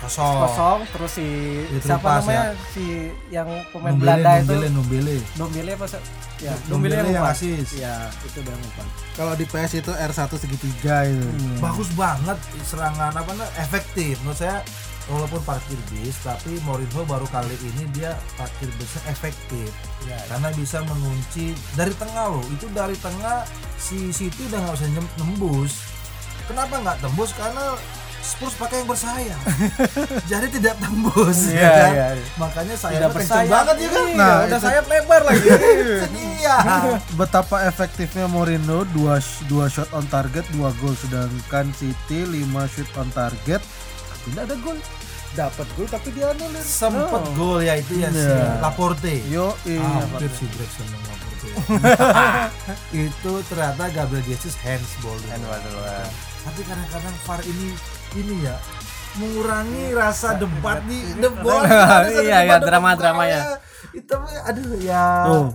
kosong. 0.00 0.34
kosong 0.48 0.78
terus 0.90 1.10
si 1.12 1.28
Dia 1.68 1.80
siapa 1.80 2.00
terlepas 2.00 2.22
namanya 2.24 2.44
ya. 2.44 2.52
si 2.72 2.84
yang 3.28 3.48
pemain 3.70 3.92
Numbele, 3.92 4.00
Belanda 4.00 4.30
itu 4.40 4.54
Numbele, 4.72 5.16
Numbele. 5.36 5.72
Apa 5.76 5.86
sih? 5.86 6.00
Ya, 6.40 6.52
Dombele 6.66 6.94
Dombele 6.96 7.16
yang 7.16 7.26
asis. 7.28 7.68
Iya, 7.76 7.94
itu 8.24 8.38
yang 8.40 8.60
umpan. 8.64 8.86
Kalau 9.12 9.32
di 9.36 9.44
PS 9.44 9.72
itu 9.84 9.92
R1 9.92 10.30
segitiga 10.40 10.96
itu. 11.04 11.28
Bagus 11.60 11.88
banget 11.92 12.38
serangan 12.64 13.12
apa 13.12 13.30
namanya 13.36 13.52
efektif. 13.60 14.16
Menurut 14.24 14.40
saya 14.40 14.64
walaupun 15.10 15.42
parkir 15.42 15.78
bis 15.90 16.16
tapi 16.22 16.56
Mourinho 16.62 17.02
baru 17.04 17.26
kali 17.28 17.56
ini 17.60 17.82
dia 17.92 18.14
parkir 18.38 18.70
bisnya 18.78 19.02
efektif. 19.10 19.68
Iya. 20.00 20.16
karena 20.32 20.48
bisa 20.56 20.80
mengunci 20.88 21.52
dari 21.76 21.92
tengah 21.92 22.32
loh 22.32 22.44
itu 22.48 22.64
dari 22.72 22.96
tengah 23.04 23.44
si 23.76 24.08
City 24.16 24.48
udah 24.48 24.64
nggak 24.64 24.76
usah 24.80 24.88
nembus 25.20 25.72
kenapa 26.48 26.74
nggak 26.80 26.98
tembus 27.04 27.30
karena 27.36 27.76
Spurs 28.20 28.52
pakai 28.54 28.76
yang 28.78 28.88
bersayap 28.88 29.40
jadi 30.30 30.46
tidak 30.48 30.76
tembus 30.76 31.38
Iya, 31.46 31.56
ya 31.56 31.70
kan? 31.70 31.90
iya, 31.90 32.06
iya. 32.12 32.24
makanya 32.36 32.68
Tidak 32.70 32.82
sayapnya 32.82 33.00
kenceng 33.00 33.16
bersayap. 33.16 33.50
banget 33.50 33.76
ya 33.76 33.88
kan 33.88 34.04
Iya, 34.04 34.14
Nah, 34.14 34.34
udah 34.36 34.46
itu- 34.50 34.60
sayap 34.62 34.84
lebar 34.86 35.22
lagi. 35.24 35.48
iya 36.36 36.56
Betapa 37.18 37.56
efektifnya 37.64 38.26
Mourinho 38.26 38.78
dua 38.90 39.14
dua 39.46 39.66
shot 39.66 39.88
on 39.90 40.04
target 40.06 40.44
dua 40.50 40.68
gol 40.76 40.92
sedangkan 40.94 41.66
City 41.72 42.18
5 42.22 42.44
shot 42.68 42.90
on 42.94 43.08
target 43.10 43.62
tidak 44.22 44.42
ada 44.44 44.56
gol. 44.58 44.76
Dapat 45.30 45.66
gol 45.72 45.86
tapi 45.86 46.08
dianulir. 46.10 46.60
sempet 46.60 47.22
gol 47.32 47.60
ya 47.60 47.74
itu 47.74 47.94
ya 47.96 48.10
si 48.10 48.20
Iya. 48.20 48.60
Laporte 48.60 49.14
Yo, 49.26 49.56
iya. 49.64 49.80
hampir 49.80 50.28
si 50.28 50.44
Jackson 50.50 50.86
yang 50.86 51.02
Laporte 51.06 51.48
itu 52.92 53.32
ternyata 53.46 53.84
Gabriel 53.90 54.24
Jesus 54.24 54.54
handsball 54.58 55.16
tapi 56.40 56.60
kadang-kadang 56.62 57.14
VAR 57.22 57.40
ini 57.42 57.68
ini 58.14 58.42
ya 58.42 58.56
mengurangi 59.12 59.90
rasa 59.90 60.34
debat 60.34 60.78
di 60.84 61.02
debat 61.18 61.66
Iya, 62.16 62.46
iya, 62.46 62.56
drama-dramanya. 62.58 63.58
itu 63.90 64.14
aduh 64.40 64.78
ya 64.78 65.04
Tuh. 65.26 65.50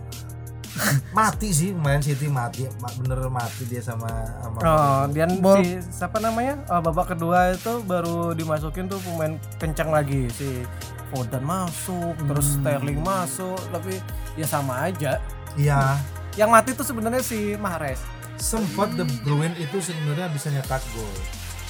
mati 1.12 1.56
sih 1.56 1.72
main 1.72 2.04
City 2.04 2.28
mati 2.28 2.68
Ma- 2.78 2.92
bener 3.00 3.32
mati 3.32 3.64
dia 3.64 3.80
sama 3.80 4.12
sama 4.38 4.60
Oh, 4.60 5.08
Bol- 5.40 5.64
si 5.64 5.80
siapa 5.90 6.20
namanya? 6.20 6.60
Oh, 6.68 6.84
babak 6.84 7.16
kedua 7.16 7.56
itu 7.56 7.80
baru 7.82 8.36
dimasukin 8.36 8.86
tuh 8.86 9.00
pemain 9.00 9.40
kencang 9.56 9.88
lagi 9.88 10.28
si 10.30 10.68
Foden 11.08 11.48
masuk, 11.48 12.12
terus 12.20 12.60
Sterling 12.60 13.00
masuk, 13.00 13.56
tapi 13.70 14.04
ya 14.36 14.44
sama 14.44 14.84
aja. 14.84 15.24
Iya. 15.56 15.96
Yang 16.36 16.50
mati 16.52 16.70
tuh 16.74 16.84
sebenarnya 16.84 17.24
si 17.24 17.56
Mahrez. 17.56 18.04
sempat 18.36 18.92
De 18.92 19.08
Bruyne 19.24 19.56
itu 19.56 19.80
sebenarnya 19.80 20.28
bisa 20.28 20.52
nyetak 20.52 20.84
gol 20.92 21.08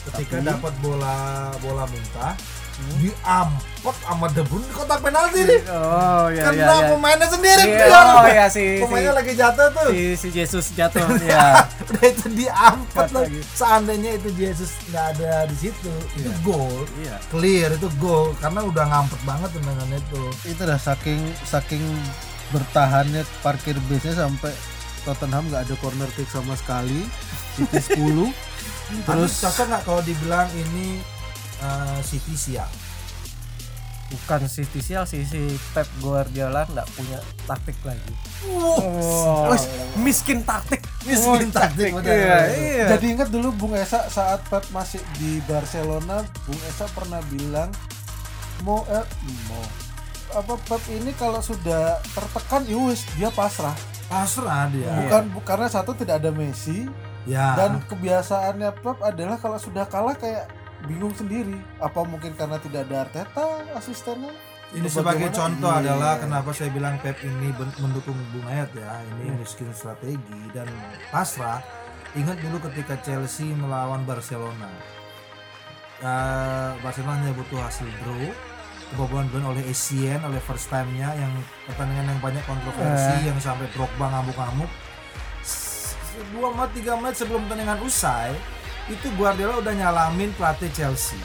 ketika 0.06 0.38
dapat 0.44 0.74
bola 0.80 1.16
bola 1.60 1.84
muntah 1.86 2.34
diampot 3.00 3.96
sama 4.04 4.28
De 4.30 4.44
Bruyne 4.44 4.68
di 4.68 4.74
kotak 4.76 5.00
penalti 5.00 5.48
nih 5.48 5.64
Oh 5.72 6.28
iya 6.28 6.44
karena 6.44 6.60
iya. 6.60 6.76
iya. 6.76 6.90
pemainnya 6.92 7.28
sendiri 7.32 7.64
Iya, 7.66 7.88
oh 7.96 8.26
iya 8.28 8.46
si 8.52 8.66
pemainnya 8.84 9.12
si, 9.12 9.18
lagi 9.18 9.34
jatuh 9.34 9.68
tuh 9.72 9.88
si, 9.90 10.02
si 10.20 10.28
Jesus 10.30 10.66
jatuh 10.76 11.08
ya. 11.24 11.64
udah 11.64 12.04
itu 12.04 12.28
diampot 12.36 13.08
lagi 13.08 13.32
lagi. 13.32 13.40
seandainya 13.56 14.12
itu 14.20 14.28
Jesus 14.36 14.76
nggak 14.92 15.06
ada 15.16 15.48
di 15.48 15.56
situ 15.56 15.94
itu 16.14 16.28
Iya. 16.28 16.36
gol 16.44 16.84
Iya. 17.00 17.16
clear 17.32 17.70
itu 17.72 17.88
gol 17.96 18.36
karena 18.38 18.60
udah 18.60 18.86
ngampet 18.86 19.22
banget 19.24 19.50
tendangannya 19.56 19.98
itu 20.02 20.22
itu 20.44 20.62
dah 20.62 20.80
saking 20.80 21.22
saking 21.48 21.84
bertahannya 22.52 23.24
parkir 23.40 23.80
base-nya 23.88 24.20
sampai 24.20 24.52
Tottenham 25.06 25.48
nggak 25.48 25.64
ada 25.64 25.76
corner 25.80 26.10
kick 26.12 26.28
sama 26.28 26.58
sekali 26.58 27.08
City 27.56 27.80
10 27.96 28.36
terus 29.04 29.32
cocok 29.40 29.66
nggak 29.68 29.84
kalau 29.84 30.02
dibilang 30.02 30.48
ini 30.52 31.02
eh, 31.60 32.00
City 32.02 32.34
siap 32.34 32.70
Bukan 34.06 34.46
si 34.46 34.62
Tisial 34.64 35.10
sih 35.10 35.26
si 35.26 35.42
Pep 35.74 35.90
Guardiola 35.98 36.62
nggak 36.70 36.88
punya 36.94 37.18
taktik 37.50 37.74
lagi. 37.82 38.14
Wow. 38.46 39.50
Wes, 39.50 39.66
miskin 39.98 40.46
taktik. 40.46 40.86
Miskin 41.02 41.50
taktik, 41.50 41.90
benar, 41.90 42.14
Iya, 42.14 42.38
iya. 42.54 42.86
jadi 42.96 43.06
ingat 43.12 43.34
dulu 43.34 43.50
Bung 43.52 43.74
Esa 43.74 44.06
saat 44.06 44.46
Pep 44.46 44.62
masih 44.70 45.02
di 45.18 45.42
Barcelona 45.44 46.22
Bung 46.46 46.62
Esa 46.64 46.86
pernah 46.94 47.18
bilang 47.28 47.74
mau 48.62 48.86
eh, 48.86 49.04
mau 49.50 49.66
apa 50.38 50.54
Pep 50.54 50.84
ini 50.94 51.10
kalau 51.12 51.42
sudah 51.42 51.98
tertekan 52.06 52.62
yowes 52.70 53.10
dia 53.18 53.34
pasrah 53.34 53.74
pasrah 54.06 54.70
dia 54.70 54.86
bukan 55.02 55.34
bu- 55.34 55.44
karena 55.44 55.66
satu 55.66 55.98
tidak 55.98 56.22
ada 56.22 56.30
Messi 56.30 56.86
ya 57.26 57.54
dan 57.56 57.82
kebiasaannya 57.84 58.70
Pep 58.78 58.98
adalah 59.02 59.36
kalau 59.36 59.58
sudah 59.58 59.86
kalah 59.86 60.14
kayak 60.14 60.46
bingung 60.84 61.12
sendiri 61.12 61.54
apa 61.78 62.02
mungkin 62.02 62.34
karena 62.34 62.58
tidak 62.58 62.86
ada 62.86 62.96
Arteta 63.04 63.46
asistennya 63.74 64.30
Ini 64.68 64.86
Atau 64.86 64.98
sebagai 65.00 65.30
bagaimana? 65.30 65.40
contoh 65.40 65.72
Iya. 65.72 65.80
adalah 65.80 66.14
kenapa 66.18 66.50
saya 66.52 66.70
bilang 66.70 66.96
Pep 66.98 67.16
ini 67.22 67.48
mendukung 67.78 68.18
Bung 68.30 68.44
Ayat 68.46 68.74
ya. 68.74 68.98
Ini 69.08 69.30
Hmm. 69.30 69.38
miskin 69.38 69.70
strategi 69.72 70.20
dan 70.52 70.68
pasrah. 71.10 71.62
Ingat 72.12 72.38
dulu 72.40 72.58
ketika 72.64 72.98
Chelsea 73.00 73.54
melawan 73.54 74.04
Barcelona. 74.04 74.68
Eh, 75.98 76.70
Barcelona 76.82 77.16
hanya 77.16 77.32
butuh 77.32 77.62
hasil 77.62 77.88
draw. 78.02 78.26
Kebobolan 78.86 79.26
gol 79.30 79.46
oleh 79.48 79.64
Essien 79.66 80.20
oleh 80.22 80.38
first 80.40 80.68
time-nya 80.68 81.10
yang 81.14 81.32
pertandingan 81.66 82.06
yang 82.08 82.20
banyak 82.20 82.44
kontroversi 82.44 83.16
Eh. 83.18 83.26
yang 83.26 83.38
sampai 83.40 83.66
Drogba 83.72 84.12
ngamuk-ngamuk. 84.12 84.68
S- 86.16 86.28
Dua 86.32 86.48
menit 86.52 86.72
tiga 86.74 86.96
menit 86.96 87.16
sebelum 87.16 87.44
pertandingan 87.44 87.80
usai 87.84 88.32
itu 88.86 89.08
Guardiola 89.18 89.60
udah 89.60 89.74
nyalamin 89.74 90.30
pelatih 90.34 90.70
Chelsea. 90.72 91.18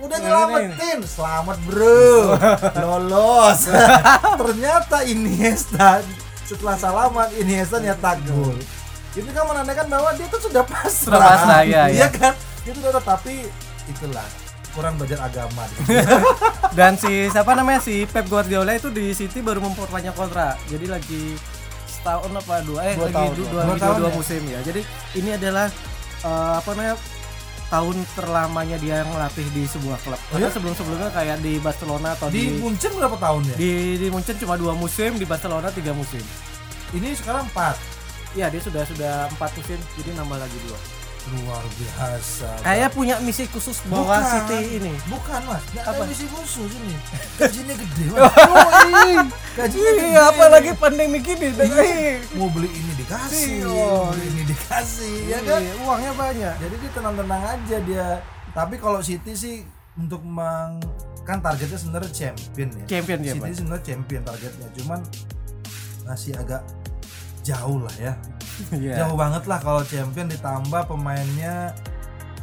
Udah 0.00 0.16
nyelamatin, 0.16 1.04
selamat 1.04 1.58
bro, 1.68 2.32
lolos. 2.80 3.68
Ternyata 4.40 5.04
Iniesta 5.04 6.00
setelah 6.46 6.78
salaman 6.78 7.28
Iniesta 7.36 7.76
nyetak 7.76 8.22
gol. 8.24 8.56
Itu 9.12 9.26
kan 9.28 9.44
menandakan 9.44 9.90
bahwa 9.90 10.14
dia 10.14 10.24
tuh 10.30 10.40
sudah 10.40 10.64
pasrah. 10.64 11.04
Sudah 11.04 11.20
pasrah, 11.20 11.60
iya, 11.66 11.90
iya. 11.92 12.08
kan? 12.08 12.32
Itu 12.64 12.78
udah 12.80 13.02
tapi 13.02 13.44
itulah 13.90 14.24
kurang 14.70 14.94
belajar 14.96 15.18
agama. 15.20 15.66
Dan 16.72 16.94
si 16.94 17.26
siapa 17.26 17.52
namanya 17.52 17.82
si 17.82 18.06
Pep 18.06 18.24
Guardiola 18.24 18.72
itu 18.72 18.88
di 18.88 19.10
City 19.12 19.42
baru 19.42 19.58
memperpanjang 19.60 20.14
kontrak. 20.14 20.56
Jadi 20.70 20.86
lagi 20.86 21.34
setahun 22.00 22.32
apa 22.32 22.54
dua 22.64 22.80
eh 22.88 22.94
Dua 22.96 23.04
lagi 23.06 23.16
tahun, 23.20 23.32
dua, 23.36 23.44
ya. 23.44 23.50
dua, 23.52 23.62
Dua 23.62 23.76
tahun 23.76 23.96
dua, 24.00 24.08
ya? 24.08 24.16
musim 24.16 24.42
ya. 24.48 24.60
Jadi 24.64 24.80
ini 25.20 25.30
adalah 25.36 25.66
eh, 26.24 26.52
apa 26.56 26.68
namanya 26.72 26.96
tahun 27.70 27.96
terlamanya 28.18 28.76
dia 28.82 28.96
ngelatih 29.06 29.46
di 29.54 29.62
sebuah 29.62 29.98
klub. 30.02 30.18
Karena 30.32 30.48
iya? 30.48 30.54
sebelum-sebelumnya 30.56 31.10
kayak 31.14 31.36
di 31.38 31.52
Barcelona 31.62 32.18
atau 32.18 32.26
Di 32.26 32.42
di 32.50 32.58
Munchen 32.58 32.92
berapa 32.98 33.14
tahun 33.14 33.42
ya? 33.46 33.56
di, 33.60 33.72
di 33.94 34.06
Munchen 34.10 34.34
cuma 34.42 34.58
dua 34.58 34.74
musim, 34.74 35.14
di 35.14 35.26
Barcelona 35.28 35.70
tiga 35.70 35.94
musim. 35.94 36.24
Ini 36.90 37.14
sekarang 37.14 37.46
4 37.54 38.34
Iya 38.34 38.46
dia 38.46 38.62
sudah 38.62 38.82
sudah 38.86 39.26
empat 39.26 39.50
musim, 39.58 39.78
jadi 39.98 40.14
nambah 40.14 40.38
lagi 40.38 40.54
dua. 40.66 40.78
Luar 41.30 41.62
biasa. 41.76 42.48
Kayak 42.60 42.90
punya 42.90 43.14
misi 43.20 43.44
khusus 43.46 43.84
bawa 43.86 44.18
Bukan. 44.18 44.22
City 44.24 44.80
ini. 44.80 44.92
Bukan 45.06 45.40
mas, 45.44 45.62
nggak 45.70 45.84
ada 45.84 46.02
misi 46.04 46.26
khusus 46.26 46.70
ini. 46.72 46.96
Gajinya 47.40 47.74
gede 47.76 48.04
mas. 48.10 48.32
Yoi, 48.88 49.14
Gajinya 49.54 49.90
gede. 49.94 50.08
Iya, 50.10 50.22
apalagi 50.32 50.70
pandemi 50.74 51.18
gini. 51.20 51.52
Iya. 51.52 52.24
Mau 52.34 52.48
beli 52.48 52.68
ini 52.68 52.92
dikasih, 52.96 53.62
Iya. 53.62 53.68
mau 53.68 54.10
beli 54.10 54.24
ini 54.26 54.42
dikasih, 54.48 55.14
ya 55.28 55.38
kan? 55.44 55.60
Iya, 55.60 55.72
uangnya 55.84 56.12
banyak. 56.16 56.54
Jadi 56.56 56.74
dia 56.80 56.90
tenang-tenang 56.92 57.42
aja 57.44 57.76
dia. 57.84 58.06
Tapi 58.50 58.74
kalau 58.76 58.98
City 58.98 59.32
sih 59.32 59.56
untuk 59.94 60.24
meng 60.24 60.80
kan 61.22 61.38
targetnya 61.38 61.78
sebenarnya 61.78 62.10
champion 62.10 62.68
ya. 62.74 62.84
Champion 62.88 63.18
dia, 63.20 63.32
City 63.36 63.52
sebenarnya 63.54 63.84
champion 63.84 64.22
targetnya, 64.24 64.68
cuman 64.80 65.00
masih 66.02 66.32
agak 66.34 66.64
jauh 67.40 67.78
lah 67.78 67.94
ya. 68.00 68.12
Iya. 68.70 68.92
Jauh 69.00 69.14
banget 69.14 69.42
lah 69.44 69.58
kalau 69.58 69.80
champion 69.82 70.26
ditambah 70.26 70.80
pemainnya 70.86 71.70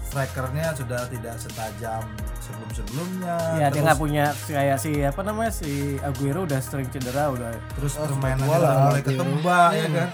strikernya 0.04 0.72
sudah 0.74 1.04
tidak 1.06 1.36
setajam 1.36 2.02
sebelum-sebelumnya. 2.40 3.36
Iya, 3.54 3.60
dia 3.60 3.70
terus, 3.70 3.84
nggak 3.84 3.98
punya 4.00 4.24
kayak 4.48 4.78
si 4.78 4.90
apa 5.02 5.20
namanya 5.22 5.52
si 5.52 5.96
Aguero 6.00 6.44
udah 6.44 6.58
sering 6.58 6.88
cedera 6.88 7.30
udah. 7.30 7.52
terus 7.74 7.92
Oh, 7.96 8.04
permainannya 8.08 8.50
udah 8.50 8.74
mulai 8.88 8.98
Aguero. 8.98 9.08
ketebak 9.20 9.70
ya 9.70 9.78
Iya. 9.78 9.88
kan. 9.94 10.10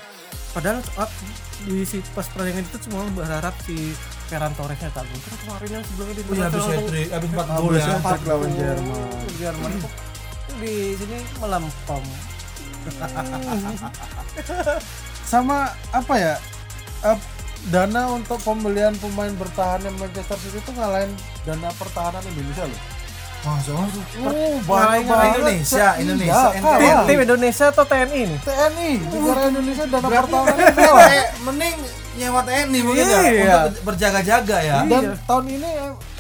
Padahal 0.54 0.78
ah, 0.98 1.10
di 1.64 1.76
si 1.82 1.98
pas 2.12 2.26
pertandingan 2.26 2.64
itu 2.64 2.78
semua 2.80 3.02
berharap 3.12 3.54
si 3.62 3.94
Ferran 4.26 4.54
Torresnya 4.54 4.90
tak 4.92 5.06
gol. 5.06 5.20
Kemarin 5.40 5.70
yang 5.72 5.84
sebelumnya 5.84 6.14
di 6.14 6.22
iya 6.28 6.44
habis 6.44 6.64
hat-trick, 6.64 7.10
habis 7.10 7.30
4 7.30 7.38
Habis 7.38 7.60
gol 7.60 7.74
ya. 7.74 7.86
Empat 7.96 8.20
lawan. 8.26 8.50
Jerman. 8.52 9.02
Jerman 9.38 9.72
kok 9.78 9.94
di 10.54 10.74
sini 10.94 11.18
melempem. 11.40 12.04
sama 15.34 15.58
apa 15.90 16.14
ya 16.14 16.36
eh, 17.04 17.18
dana 17.66 18.12
untuk 18.12 18.38
pembelian 18.40 18.94
pemain 18.96 19.34
bertahan 19.34 19.82
yang 19.82 19.96
Manchester 19.98 20.38
City 20.38 20.60
itu 20.60 20.72
ngalahin 20.72 21.10
dana 21.42 21.74
pertahanan 21.74 22.22
Indonesia 22.24 22.66
loh. 22.66 22.82
Wah, 23.44 23.60
soalnya 23.60 23.88
tuh 23.90 24.04
Oh, 24.22 24.56
ngalahin 24.64 25.04
Indonesia, 25.04 25.88
Indonesia, 25.98 26.48
Iya. 26.54 26.72
Tim, 26.80 26.96
tim 27.04 27.20
Indonesia 27.20 27.66
atau 27.68 27.84
TNI 27.84 28.22
nih? 28.26 28.40
TNI, 28.40 28.90
negara 29.02 29.42
Indonesia 29.50 29.84
dana 29.86 30.08
kalah. 30.14 30.56
mending 31.44 31.76
nyewa 32.14 32.40
TNI 32.40 32.80
mungkin 32.80 33.04
Iya. 33.04 33.20
ya 33.44 33.56
untuk 33.68 33.84
berjaga-jaga 33.84 34.58
ya. 34.62 34.78
Dan 34.86 35.02
Iya. 35.04 35.14
tahun 35.26 35.46
ini 35.50 35.70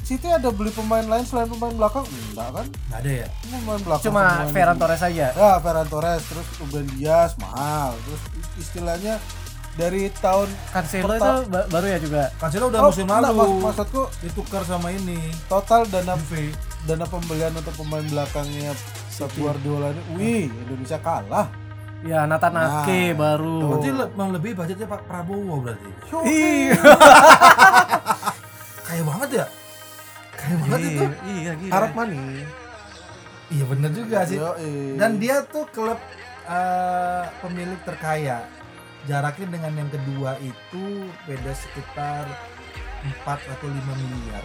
City 0.04 0.28
ada 0.28 0.50
beli 0.50 0.70
pemain 0.70 1.02
lain 1.02 1.24
selain 1.24 1.48
pemain 1.48 1.72
belakang? 1.72 2.04
Enggak 2.04 2.50
kan? 2.54 2.66
Nggak 2.68 3.00
ada 3.00 3.12
ya. 3.16 3.28
Pemain 3.42 3.82
belakang 3.82 4.06
Cuma. 4.06 4.24
Ferran 4.48 4.76
Torres 4.76 5.02
aja. 5.02 5.28
Ya, 5.32 5.52
Ferran 5.58 5.88
Torres, 5.88 6.22
terus 6.24 6.48
Ruben 6.58 6.86
Dias 6.92 7.32
mahal. 7.38 7.96
Terus 8.02 8.22
istilahnya 8.60 9.16
dari 9.74 10.12
tahun 10.13 10.52
Cancelo 10.70 11.13
itu 11.13 11.34
baru 11.50 11.86
ya 11.88 11.98
juga. 11.98 12.24
Cancelo 12.36 12.68
udah 12.68 12.80
Oh, 12.80 12.88
musim 12.89 13.06
enggak, 13.06 13.22
lalu 13.26 13.39
mas- 13.39 13.63
maksudku 13.66 14.02
ditukar 14.20 14.62
sama 14.63 14.92
ini. 14.92 15.18
total 15.48 15.88
dana 15.88 16.13
Juve. 16.16 16.52
dana 16.84 17.08
pembelian 17.08 17.56
untuk 17.56 17.72
pemain 17.74 18.04
belakangnya 18.04 18.76
Pep 19.10 19.32
Guardiola 19.34 19.88
ini, 19.89 20.02
wih 20.13 20.44
Indonesia 20.52 21.00
kalah. 21.00 21.48
Ya 22.04 22.28
Nathan 22.28 22.52
Nah, 22.52 22.84
Ake 22.84 23.16
baru. 23.16 23.72
Berarti 23.72 23.89
le- 23.89 24.12
emang 24.12 24.30
lebih 24.30 24.52
budgetnya 24.54 24.84
Pak 24.86 25.08
Prabowo 25.08 25.63
berarti. 25.63 25.88
Iya. 26.28 26.76
itu. 30.88 31.06
Iya, 31.24 31.52
gila. 31.60 31.72
Harap 31.72 31.91
mani. 31.96 32.19
Iya 33.54 33.63
bener 33.69 33.91
juga 33.93 34.17
sih. 34.26 34.38
Yoi. 34.39 34.98
Dan 34.98 35.22
dia 35.22 35.46
tuh 35.46 35.65
klub 35.72 36.00
eh, 36.50 37.24
pemilik 37.39 37.80
terkaya. 37.86 38.43
Jaraknya 39.04 39.48
dengan 39.60 39.74
yang 39.84 39.89
kedua 39.91 40.39
itu 40.39 41.12
beda 41.28 41.52
sekitar 41.52 42.24
4 43.04 43.28
atau 43.28 43.67
5 43.67 43.76
miliar. 44.00 44.43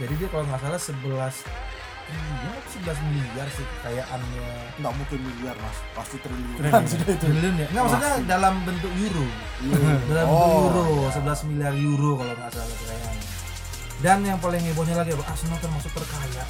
Jadi 0.00 0.14
dia 0.16 0.28
kalau 0.32 0.48
nggak 0.48 0.60
salah 0.64 0.80
11 0.80 1.44
triliun 2.10 2.54
atau 2.58 2.70
11 2.82 3.10
miliar 3.12 3.46
sih 3.54 3.66
kekayaannya. 3.78 4.50
nggak 4.80 4.92
mungkin 4.96 5.18
miliar 5.20 5.56
mas, 5.60 5.78
pasti 5.94 6.16
triliun. 6.24 6.56
Triliun. 6.58 6.84
Sudah 6.88 7.06
itu. 7.06 7.24
Triliun 7.26 7.54
ya? 7.54 7.66
Nggak 7.70 7.82
maksudnya 7.86 8.12
dalam 8.26 8.54
bentuk 8.66 8.92
euro. 8.96 9.26
dalam 10.08 10.26
Oh, 10.26 10.40
bentuk 10.72 10.86
euro, 10.86 10.86
iya. 11.04 11.36
11 11.44 11.48
miliar 11.52 11.74
euro 11.76 12.10
kalau 12.18 12.32
nggak 12.34 12.50
salah 12.50 12.76
kekayaannya. 12.80 13.39
Dan 14.00 14.22
yang 14.22 14.36
paling 14.36 14.60
hebohnya 14.62 14.96
lagi 14.96 15.12
apa? 15.12 15.24
Arsenal 15.26 15.58
termasuk 15.58 15.92
terkaya. 15.92 16.44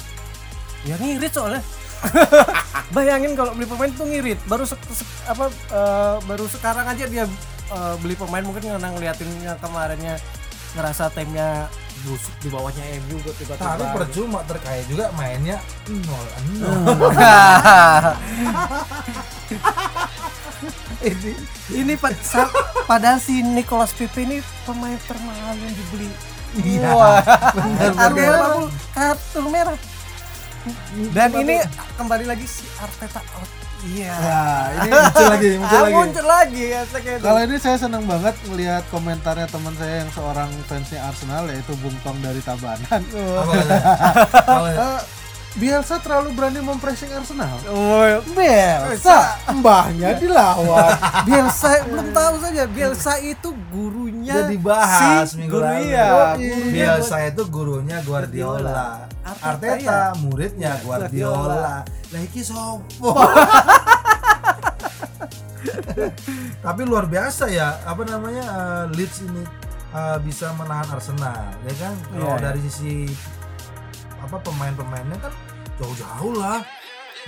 Ya 0.81 0.95
ngirit 0.95 1.29
soalnya. 1.29 1.61
Bayangin 2.95 3.35
kalau 3.35 3.53
beli 3.53 3.65
pemain 3.65 3.91
tuh 3.91 4.05
ngirit. 4.05 4.39
Baru 4.45 4.63
se- 4.63 4.79
se- 4.89 5.05
apa 5.25 5.47
eh, 5.47 6.15
baru 6.23 6.47
sekarang 6.47 6.87
aja 6.87 7.05
dia 7.05 7.25
eh, 7.69 7.95
beli 7.99 8.15
pemain 8.15 8.41
mungkin 8.41 8.63
karena 8.65 8.89
ngeliatin 8.89 9.29
yang 9.41 9.59
kemarinnya 9.59 10.15
ngerasa 10.71 11.11
timnya 11.11 11.67
busuk 12.01 12.33
di 12.39 12.49
bawahnya 12.49 12.81
MU 13.03 13.19
gue 13.19 13.33
tiba-tiba 13.35 13.77
Tapi 13.77 13.85
percuma 13.93 14.41
terkait 14.41 14.87
juga 14.87 15.13
mainnya 15.13 15.61
nol 15.85 16.25
nol. 16.57 17.11
ini 21.03 21.31
ini 21.71 21.93
pa- 21.95 22.13
sa- 22.17 22.49
padahal 22.83 23.17
si 23.17 23.41
Nicolas 23.41 23.91
Pepe 23.91 24.23
ini 24.23 24.37
pemain 24.63 24.97
termahal 25.03 25.53
yang 25.55 25.73
dibeli 25.73 26.09
Iya, 26.53 26.89
wah 26.91 27.21
benar, 27.53 28.11
benar. 28.11 28.39
50 28.67 28.91
kartu 28.91 29.39
merah 29.47 29.79
dan 31.09 31.29
ini 31.33 31.55
kembali 31.95 32.23
lagi 32.23 32.43
si 32.43 32.67
Arteta 32.75 33.23
out 33.33 33.49
iya 33.81 34.13
Nah, 34.13 34.65
ini 34.77 34.89
muncul 34.93 35.25
lagi, 35.25 35.49
muncul 35.57 35.73
Ah, 35.73 35.81
lagi. 35.81 35.93
muncul 35.95 36.25
lagi 36.27 36.63
ya. 36.69 36.81
Kalau 37.17 37.39
ini 37.41 37.55
saya 37.57 37.77
senang 37.79 38.03
banget 38.05 38.35
melihat 38.45 38.83
komentarnya 38.87 39.47
teman 39.47 39.73
saya 39.73 40.05
yang 40.05 40.11
seorang 40.11 40.49
fansnya 40.67 41.01
Arsenal 41.01 41.49
yaitu 41.49 41.73
Bung 41.79 41.95
Tong 42.01 42.17
dari 42.19 42.39
Tabanan. 42.39 43.01
Apa 43.01 45.01
Bielsa 45.51 45.99
terlalu 45.99 46.31
berani 46.31 46.63
mempressing 46.63 47.11
Arsenal. 47.11 47.59
Oh, 47.67 48.07
Bielsa, 48.31 49.35
mbahnya 49.51 50.15
dilawan. 50.15 50.95
Bielsa 51.27 51.83
belum 51.83 52.07
tahu 52.09 52.35
saja 52.39 52.63
Bielsa 52.65 53.19
itu 53.19 53.51
gurunya 53.67 54.31
Udah 54.31 54.47
dibahas 54.47 55.27
si 55.27 55.43
minggu 55.43 55.51
guru 55.51 55.67
lalu. 55.67 55.83
iya, 55.85 56.05
Oh, 56.07 56.31
gurunya 56.39 56.71
Bielsa 56.71 57.17
itu 57.27 57.43
gurunya 57.45 57.97
Guardiola. 58.01 59.11
Arteta, 59.21 59.43
Arteta 59.43 59.75
iya. 59.75 59.99
muridnya 60.17 60.71
Guardiola. 60.81 61.83
Lah 61.83 62.21
iki 62.23 62.41
sopo? 62.41 63.11
Tapi 66.65 66.81
luar 66.83 67.05
biasa 67.05 67.51
ya, 67.51 67.75
apa 67.83 68.01
namanya 68.03 68.43
eh, 68.43 68.95
Leeds 68.95 69.27
ini 69.27 69.43
eh, 69.91 70.17
bisa 70.23 70.55
menahan 70.55 70.87
Arsenal, 70.89 71.59
ya 71.61 71.73
kan? 71.77 71.93
Kalau 72.07 72.33
Iya. 72.33 72.41
dari 72.41 72.59
sisi 72.65 72.93
apa 74.21 74.37
pemain-pemainnya 74.41 75.17
kan 75.17 75.33
jauh-jauh 75.81 76.33
lah. 76.37 76.61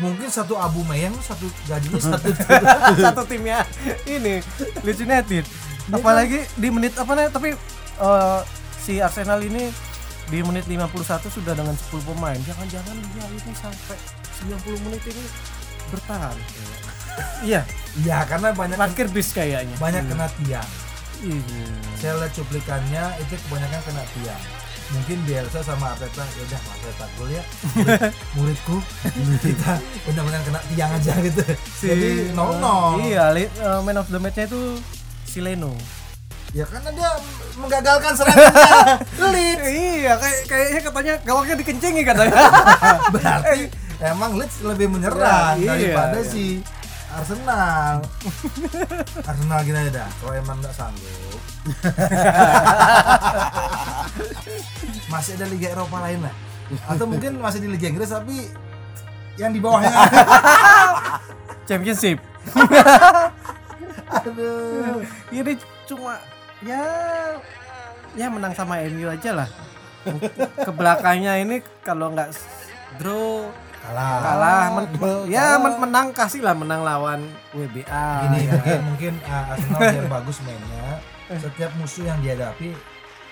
Mungkin 0.02 0.26
satu 0.26 0.58
Abu 0.58 0.82
Meyang 0.90 1.14
satu 1.22 1.46
gajinya 1.70 2.02
satu 2.02 2.34
satu 3.06 3.22
timnya 3.30 3.62
ini 4.10 4.42
Leeds 4.82 5.02
United. 5.06 5.46
Apalagi 5.94 6.50
di 6.58 6.70
menit 6.74 6.98
apa 6.98 7.14
namanya 7.14 7.32
tapi 7.38 7.54
eh, 8.02 8.40
si 8.82 8.98
Arsenal 8.98 9.42
ini 9.46 9.70
di 10.32 10.40
menit 10.42 10.66
51 10.66 11.30
sudah 11.30 11.54
dengan 11.54 11.78
10 11.78 12.10
pemain. 12.10 12.40
Jangan-jangan 12.42 12.96
dia 12.98 13.26
ini 13.30 13.54
sampai 13.54 13.98
90 14.50 14.86
menit 14.90 15.02
ini 15.10 15.24
bertahan. 15.94 16.38
Iya, 17.46 17.62
ya 18.02 18.26
karena 18.26 18.58
banyak 18.58 18.74
parkir 18.74 19.06
bis 19.06 19.38
kayaknya. 19.38 19.78
banyak 19.78 20.02
kena 20.10 20.26
tiang. 20.42 20.66
Iya. 21.24 21.64
saya 22.02 22.14
lihat 22.20 22.34
cuplikannya 22.36 23.04
itu 23.22 23.38
kebanyakan 23.48 23.82
kena 23.86 24.04
tiang 24.18 24.44
mungkin 24.90 25.18
Bielsa 25.24 25.60
sama 25.60 25.92
Arteta 25.92 26.22
ya 26.22 26.42
udah 26.44 26.62
Arteta 26.68 27.06
gue 27.10 27.28
ya 27.30 27.44
murid- 27.74 28.14
muridku 28.34 28.78
kita 29.40 29.74
benar-benar 30.04 30.42
kena 30.42 30.60
tiang 30.68 30.92
aja 30.92 31.14
gitu 31.20 31.44
jadi 31.80 32.10
nol 32.32 32.58
nol 32.58 33.00
Iya, 33.02 33.32
li- 33.32 33.48
eh, 33.50 33.80
man 33.82 33.96
of 33.96 34.08
the 34.08 34.18
match-nya 34.18 34.46
itu 34.46 34.78
si 35.24 35.40
Leno. 35.40 35.74
ya 36.52 36.62
karena 36.64 36.90
dia 36.92 37.10
menggagalkan 37.56 38.14
serangannya 38.14 39.02
Leeds 39.34 39.66
Iya, 39.66 40.14
kayak 40.16 40.40
kayaknya 40.46 40.80
katanya 40.84 41.14
gawangnya 41.24 41.56
dikencengi 41.58 42.02
katanya. 42.04 42.38
berarti 43.14 43.62
emang 44.00 44.32
Leeds 44.36 44.62
lebih 44.62 44.88
menyerang 44.88 45.58
Ya, 45.58 45.74
iya, 45.74 45.90
daripada 45.90 46.20
iya. 46.20 46.30
si 46.30 46.44
Arsenal. 47.14 48.02
Arsenal 49.30 49.60
gini 49.62 49.78
aja 49.78 49.92
dah. 50.02 50.10
Kalau 50.18 50.34
emang 50.34 50.58
nggak 50.60 50.74
sanggup. 50.74 51.40
Masih 55.14 55.38
ada 55.38 55.46
Liga 55.46 55.70
Eropa 55.70 56.02
lain 56.02 56.26
lah. 56.26 56.34
Atau 56.90 57.06
mungkin 57.06 57.38
masih 57.38 57.62
di 57.62 57.70
Liga 57.70 57.86
Inggris 57.86 58.10
tapi 58.10 58.50
yang 59.38 59.54
di 59.54 59.62
bawahnya. 59.62 59.94
Championship. 61.70 62.18
aduh. 64.10 65.06
Ini 65.30 65.54
cuma 65.86 66.18
ya 66.66 66.82
ya 68.18 68.26
menang 68.32 68.58
sama 68.58 68.82
MU 68.90 69.06
aja 69.06 69.38
lah. 69.38 69.46
Ke 70.58 70.72
belakangnya 70.74 71.38
ini 71.46 71.62
kalau 71.86 72.10
nggak 72.10 72.34
draw 72.98 73.54
kalah 73.84 74.16
kalah 74.18 74.64
men- 74.74 75.28
ya 75.28 75.60
men- 75.60 75.76
menang 75.78 76.08
kasih 76.10 76.40
lah 76.40 76.56
menang 76.56 76.82
lawan 76.82 77.20
WBA. 77.52 78.08
gini 78.24 78.40
mungkin 78.50 78.80
mungkin 78.88 79.14
uh, 79.22 79.52
Arsenal 79.52 79.80
biar 79.92 80.08
bagus 80.10 80.38
mainnya 80.42 81.04
setiap 81.34 81.72
musuh 81.76 82.04
yang 82.04 82.20
dihadapi 82.20 82.72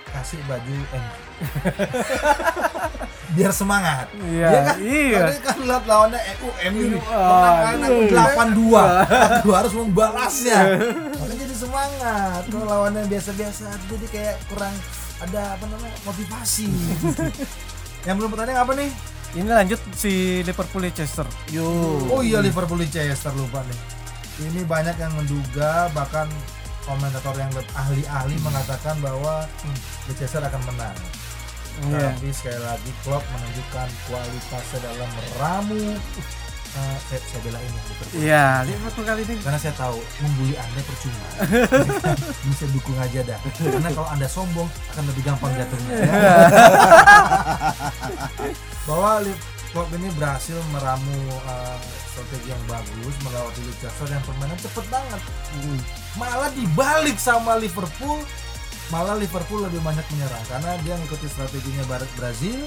kasih 0.06 0.44
baju 0.44 0.76
MU 0.92 1.16
biar 3.32 3.48
semangat 3.50 4.12
Iya, 4.22 4.44
Iya 4.44 4.60
kan? 4.62 4.76
iya. 4.78 5.22
Kan 5.40 5.58
lihat 5.62 5.84
lawannya 5.86 6.20
MU, 6.36 6.48
MU 6.68 6.82
nih. 6.90 7.00
Menang 7.00 7.56
kan 7.56 7.76
aku 7.80 8.02
8-2. 8.12 9.40
Aku 9.40 9.50
harus 9.54 9.72
membalasnya. 9.72 10.60
Makanya 11.16 11.36
jadi 11.40 11.56
semangat. 11.56 12.42
Kalau 12.46 12.66
lawannya 12.68 13.08
biasa-biasa 13.08 13.72
jadi 13.88 14.06
kayak 14.10 14.36
kurang 14.46 14.76
ada 15.18 15.56
apa 15.56 15.64
namanya 15.66 15.96
motivasi. 16.04 16.68
Yang 18.08 18.16
belum 18.18 18.30
pertanding 18.30 18.58
apa 18.58 18.72
nih? 18.76 18.90
Ini 19.32 19.48
lanjut 19.48 19.80
si 19.96 20.44
Liverpool 20.44 20.84
Leicester. 20.84 21.24
Yo. 21.56 21.64
Oh 22.12 22.20
iya 22.20 22.44
Liverpool 22.44 22.84
Leicester 22.84 23.32
lupa 23.32 23.64
nih. 23.64 23.80
Ini 24.52 24.68
banyak 24.68 25.00
yang 25.00 25.14
menduga 25.16 25.88
bahkan 25.96 26.28
komentator 26.84 27.38
yang 27.40 27.52
ahli-ahli 27.72 28.36
mengatakan 28.44 29.00
bahwa 29.00 29.48
hmm, 29.48 29.80
Leicester 30.12 30.44
akan 30.44 30.62
menang. 30.68 30.98
Iya. 31.88 32.12
Tapi 32.12 32.28
sekali 32.36 32.60
lagi 32.60 32.92
Klopp 33.08 33.24
menunjukkan 33.32 33.88
kualitasnya 34.12 34.80
dalam 34.84 35.10
meramu. 35.16 35.86
Eh, 36.72 36.98
saya, 37.04 37.20
saya 37.20 37.42
belain 37.44 37.68
ya 37.68 37.82
Liverpool. 37.84 38.16
Iya, 38.16 38.46
Liverpool 38.64 39.04
kali 39.04 39.22
ini 39.28 39.44
Karena 39.44 39.60
saya 39.60 39.76
tahu 39.76 40.00
membuli 40.24 40.56
anda 40.56 40.82
percuma. 40.82 41.28
Bisa 42.48 42.66
dukung 42.72 42.96
aja 42.96 43.20
dah. 43.28 43.40
Karena 43.60 43.92
kalau 43.92 44.08
anda 44.08 44.26
sombong 44.26 44.72
akan 44.96 45.04
lebih 45.12 45.22
gampang 45.22 45.52
jatuhnya. 45.52 45.94
ya. 46.00 46.08
Bahwa 48.88 49.20
Li- 49.20 49.36
Klopp 49.72 49.92
ini 49.96 50.08
berhasil 50.16 50.60
meramu 50.72 51.16
eh, 51.48 51.80
strategi 52.12 52.52
yang 52.52 52.60
bagus 52.68 53.16
melewati 53.24 53.62
Leicester 53.64 54.08
yang 54.08 54.24
permainan 54.24 54.60
cepet 54.60 54.86
banget. 54.88 55.22
Malah 56.16 56.52
dibalik 56.52 57.16
sama 57.16 57.56
Liverpool, 57.56 58.20
malah 58.92 59.16
Liverpool 59.16 59.64
lebih 59.64 59.80
banyak 59.80 60.04
menyerang 60.12 60.44
karena 60.48 60.76
dia 60.84 60.96
ngikuti 61.00 61.28
strateginya 61.28 61.84
Barat 61.88 62.12
Brazil. 62.16 62.64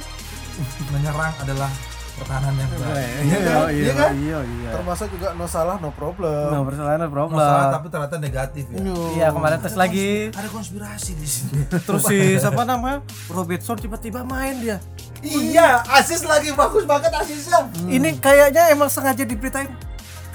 menyerang 0.88 1.34
adalah 1.42 1.66
pertahanan 2.14 2.54
yang 2.54 2.70
baik. 2.70 3.12
Iya 3.26 3.38
kan? 3.42 3.58
Iya 3.74 3.92
kan? 3.92 4.10
Iya, 4.14 4.38
iya. 4.46 4.70
Termasuk 4.70 5.06
juga 5.10 5.28
no 5.34 5.46
salah 5.50 5.76
no 5.82 5.90
problem. 5.90 6.46
No, 6.54 6.62
persalahan 6.62 7.10
problem. 7.10 7.38
Masalah 7.42 7.74
tapi 7.74 7.86
ternyata 7.90 8.16
negatif 8.22 8.64
ya. 8.70 8.78
Iya, 9.18 9.26
kemarin 9.34 9.58
tes 9.58 9.74
lagi. 9.74 10.30
Ada 10.30 10.48
konspirasi 10.48 11.12
di 11.18 11.26
sini. 11.26 11.60
Terus 11.86 12.02
si 12.06 12.38
siapa 12.38 12.62
namanya? 12.62 13.02
Robertson 13.26 13.76
tiba-tiba 13.78 14.22
main 14.22 14.62
dia. 14.62 14.78
iya, 15.24 15.80
asis 15.88 16.20
lagi 16.28 16.52
bagus 16.52 16.84
banget 16.84 17.08
asisnya. 17.16 17.66
Ini 17.88 18.20
kayaknya 18.20 18.68
emang 18.70 18.92
sengaja 18.92 19.24
diberitain. 19.24 19.72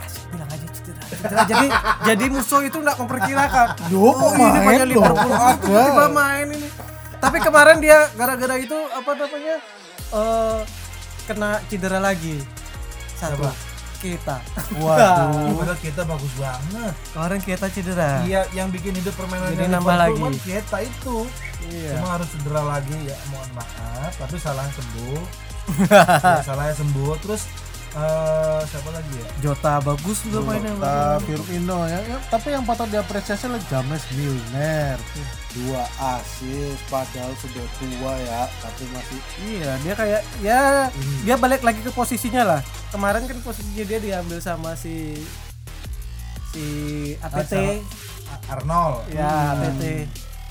Kasih 0.02 0.22
bilang 0.34 0.50
aja 0.50 0.66
cedera. 0.74 1.02
cedera. 1.06 1.42
jadi 1.46 1.68
jadi 2.10 2.26
musuh 2.28 2.62
itu 2.66 2.78
nggak 2.82 2.98
memperkirakan. 2.98 3.68
Duh, 3.88 4.12
kok 4.18 4.30
ini 4.34 4.42
main 4.42 4.66
banyak? 4.66 4.88
Liverpool 4.90 5.32
ah, 5.32 5.54
tiba-tiba 5.62 6.06
main 6.10 6.48
ini. 6.58 6.68
Tapi 7.22 7.38
kemarin 7.38 7.78
dia 7.78 8.10
gara-gara 8.18 8.56
itu 8.58 8.78
apa 8.90 9.12
namanya? 9.14 9.56
eh 10.10 10.89
kena 11.30 11.62
cedera 11.70 12.02
lagi. 12.02 12.42
Satu. 13.14 13.46
Kita. 14.02 14.42
Waduh. 14.80 15.54
Padahal 15.60 15.80
kita 15.84 16.02
bagus 16.08 16.34
banget. 16.40 16.94
Kemarin 17.14 17.40
kita 17.46 17.66
cedera. 17.70 18.12
Iya, 18.26 18.42
yang 18.58 18.74
bikin 18.74 18.96
hidup 18.98 19.14
permainan 19.14 19.54
Jadi 19.54 19.70
nambah 19.70 19.96
lagi. 20.00 20.22
kita 20.42 20.78
itu. 20.82 21.28
Iya. 21.70 22.00
Cuma 22.00 22.18
harus 22.18 22.28
cedera 22.34 22.62
lagi 22.66 22.98
ya, 23.06 23.18
mohon 23.30 23.50
maaf. 23.54 24.12
Tapi 24.18 24.36
salahnya 24.42 24.74
sembuh. 24.74 25.22
ya, 26.26 26.42
salahnya 26.42 26.76
sembuh. 26.80 27.14
Terus 27.22 27.44
eh 27.90 28.62
siapa 28.64 28.90
lagi 28.92 29.14
ya? 29.14 29.28
Jota 29.42 29.74
bagus 29.80 30.22
juga 30.22 30.40
mainnya. 30.44 30.72
Jota, 30.72 30.96
Firmino 31.20 31.80
ya, 31.84 32.00
ya, 32.06 32.18
tapi 32.28 32.48
yang 32.50 32.62
patut 32.62 32.86
diapresiasi 32.86 33.46
adalah 33.46 33.64
James 33.66 34.04
Milner 34.14 34.98
dua 35.50 35.82
asis 35.98 36.78
padahal 36.86 37.34
sudah 37.36 37.66
tua 37.76 38.14
ya 38.20 38.46
tapi 38.60 38.86
masih 38.88 39.18
Iya, 39.42 39.72
dia 39.82 39.94
kayak 39.96 40.22
ya 40.40 40.62
dia 41.20 41.36
balik 41.36 41.62
lagi 41.62 41.82
ke 41.82 41.90
posisinya 41.90 42.46
lah. 42.46 42.62
Kemarin 42.90 43.26
kan 43.26 43.42
posisinya 43.42 43.82
dia 43.84 43.98
diambil 43.98 44.38
sama 44.38 44.74
si 44.74 45.18
si 46.50 46.66
ATT. 47.20 47.54
A- 48.30 48.44
Arnold. 48.52 49.10
Ya, 49.10 49.58
ATT. 49.58 50.06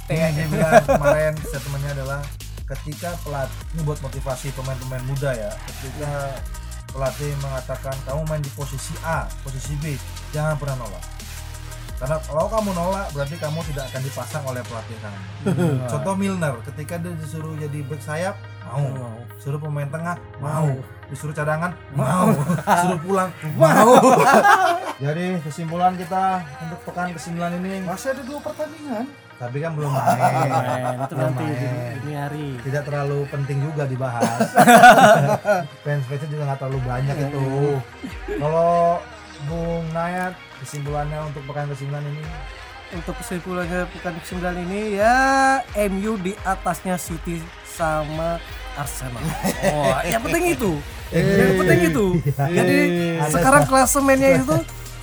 Yang 0.08 0.32
dia 0.34 0.46
bilang 0.48 0.82
kemarin 0.90 1.32
statementnya 1.38 1.92
adalah 1.94 2.20
ketika 2.66 3.14
pelatih 3.22 3.54
ini 3.72 3.80
buat 3.80 3.96
motivasi 3.98 4.50
pemain-pemain 4.52 5.04
muda 5.04 5.30
ya 5.32 5.48
ketika 5.64 6.36
pelatih 6.92 7.32
mengatakan 7.44 7.94
kamu 8.04 8.20
main 8.26 8.42
di 8.42 8.52
posisi 8.52 8.94
A 9.04 9.28
posisi 9.44 9.76
B 9.78 9.94
jangan 10.32 10.56
pernah 10.56 10.84
nolak 10.86 11.04
Karena 11.98 12.14
kalau 12.22 12.46
kamu 12.46 12.70
nolak 12.78 13.10
berarti 13.10 13.34
kamu 13.42 13.58
tidak 13.74 13.90
akan 13.90 14.02
dipasang 14.06 14.44
oleh 14.46 14.62
pelatih 14.62 14.94
kamu. 15.02 15.18
Contoh 15.90 16.14
Milner, 16.14 16.54
ketika 16.70 16.94
dia 16.94 17.10
disuruh 17.18 17.58
jadi 17.58 17.78
back 17.90 17.98
sayap, 17.98 18.38
mau. 18.70 18.86
Suruh 19.42 19.58
pemain 19.58 19.90
tengah, 19.90 20.14
mau. 20.38 20.78
Disuruh 21.10 21.34
cadangan, 21.34 21.74
mau. 21.98 22.30
Suruh 22.86 23.02
pulang, 23.02 23.34
mau. 23.58 23.98
jadi 25.02 25.42
kesimpulan 25.42 25.98
kita 25.98 26.38
untuk 26.70 26.78
pekan 26.86 27.10
ke-9 27.18 27.34
ini, 27.58 27.82
Masih 27.82 28.14
ada 28.14 28.22
dua 28.22 28.46
pertandingan. 28.46 29.27
Tapi 29.38 29.56
kan 29.58 29.70
belum 29.72 29.86
main. 29.88 30.18
Main, 30.18 30.98
itu 30.98 31.14
Belum 31.14 31.30
nanti 31.30 31.44
di 31.46 31.54
main. 31.54 31.94
dini 31.94 32.12
hari. 32.12 32.46
Tidak 32.58 32.82
terlalu 32.82 33.18
penting 33.30 33.58
juga 33.62 33.82
dibahas. 33.86 34.26
Fans-fansnya 35.86 36.28
juga 36.28 36.42
nggak 36.44 36.58
terlalu 36.58 36.80
banyak 36.82 37.16
itu. 37.22 37.46
Kalau 38.34 38.98
Bung 39.46 39.86
Nayat, 39.90 40.34
kesimpulannya 40.58 41.18
untuk 41.22 41.46
pekan 41.46 41.70
ke-9 41.70 41.86
ini 41.94 42.22
Untuk 42.90 43.14
kesimpulannya 43.14 43.86
pekan 43.94 44.18
ke-9 44.18 44.42
ini 44.66 44.98
ya 44.98 45.16
MU 45.86 46.18
di 46.18 46.34
atasnya 46.42 46.98
City 46.98 47.38
sama 47.64 48.42
Arsenal. 48.74 49.22
Oh, 49.70 49.94
yang 50.02 50.22
penting 50.22 50.44
itu. 50.50 50.72
yang 51.14 51.56
penting 51.56 51.80
itu. 51.88 52.06
Jadi 52.34 52.78
sekarang 53.30 53.62
klasemennya 53.64 54.42
itu 54.42 54.56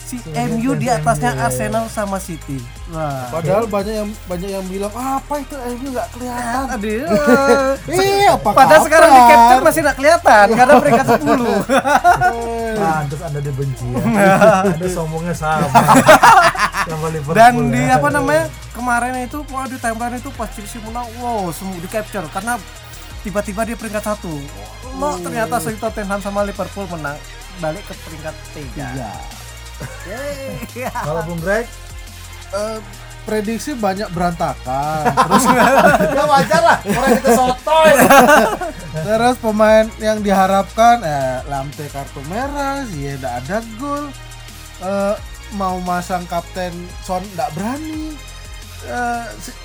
si 0.06 0.22
MU 0.30 0.78
di 0.78 0.86
atasnya 0.86 1.34
Arsenal 1.42 1.90
sama 1.90 2.22
City. 2.22 2.62
Wah. 2.94 3.34
Padahal 3.34 3.66
banyak 3.66 3.94
yang 4.06 4.10
banyak 4.30 4.50
yang 4.54 4.66
bilang 4.70 4.94
apa 4.94 5.42
itu 5.42 5.58
MU 5.58 5.88
nggak 5.98 6.08
kelihatan. 6.14 6.66
Aduh. 6.78 7.02
Iya, 7.96 8.38
apa 8.38 8.50
Padahal 8.54 8.84
sekarang 8.86 9.10
di 9.10 9.22
capture 9.26 9.62
masih 9.66 9.80
nggak 9.82 9.98
kelihatan 9.98 10.46
karena 10.54 10.74
peringkat 10.78 11.08
10. 11.18 12.78
Pantes 12.78 13.22
Anda 13.28 13.40
dibenci 13.42 13.88
ya. 13.90 14.34
Anda 14.78 14.88
sombongnya 14.94 15.34
sama. 15.34 15.68
sama 16.86 17.08
Liverpool. 17.10 17.34
Dan 17.34 17.74
di 17.74 17.82
ya. 17.82 17.98
apa 17.98 18.08
namanya 18.14 18.46
kemarin 18.78 19.26
itu 19.26 19.42
wah 19.50 19.66
di 19.66 19.78
timeline 19.82 20.22
itu 20.22 20.30
pas 20.38 20.50
Chelsea 20.54 20.78
menang, 20.86 21.10
wow 21.18 21.50
semua 21.50 21.82
di 21.82 21.90
capture 21.90 22.30
karena 22.30 22.62
tiba-tiba 23.26 23.66
dia 23.66 23.74
peringkat 23.74 24.06
satu. 24.06 24.38
Lo 25.02 25.18
ternyata 25.18 25.58
si 25.58 25.74
Tottenham 25.82 26.22
sama 26.22 26.46
Liverpool 26.46 26.86
menang 26.94 27.18
balik 27.58 27.82
ke 27.90 27.94
peringkat 28.06 28.36
tiga. 28.54 28.88
Yeay. 28.94 29.35
Kalau 31.06 31.22
Bung 31.24 31.40
Greg, 31.40 31.66
Eh, 32.48 32.80
prediksi 33.26 33.74
banyak 33.74 34.08
berantakan. 34.10 35.04
Terus 35.28 35.46
ya 36.14 36.24
wajar 36.24 36.62
lah. 36.62 36.78
Orang 36.80 37.12
kita 37.16 37.30
sotoy. 37.34 37.92
terus 39.06 39.36
pemain 39.38 39.84
yang 39.98 40.22
diharapkan 40.22 41.02
eh 41.02 41.44
Lamte 41.46 41.90
kartu 41.90 42.22
merah, 42.26 42.86
Ziyech 42.86 43.20
ada 43.20 43.60
gol. 43.76 44.08
Eh, 44.80 45.16
mau 45.52 45.82
masang 45.82 46.24
kapten 46.26 46.72
Son 47.02 47.26
nggak 47.34 47.50
berani. 47.52 48.14
Eh, 48.86 49.24
si- 49.42 49.58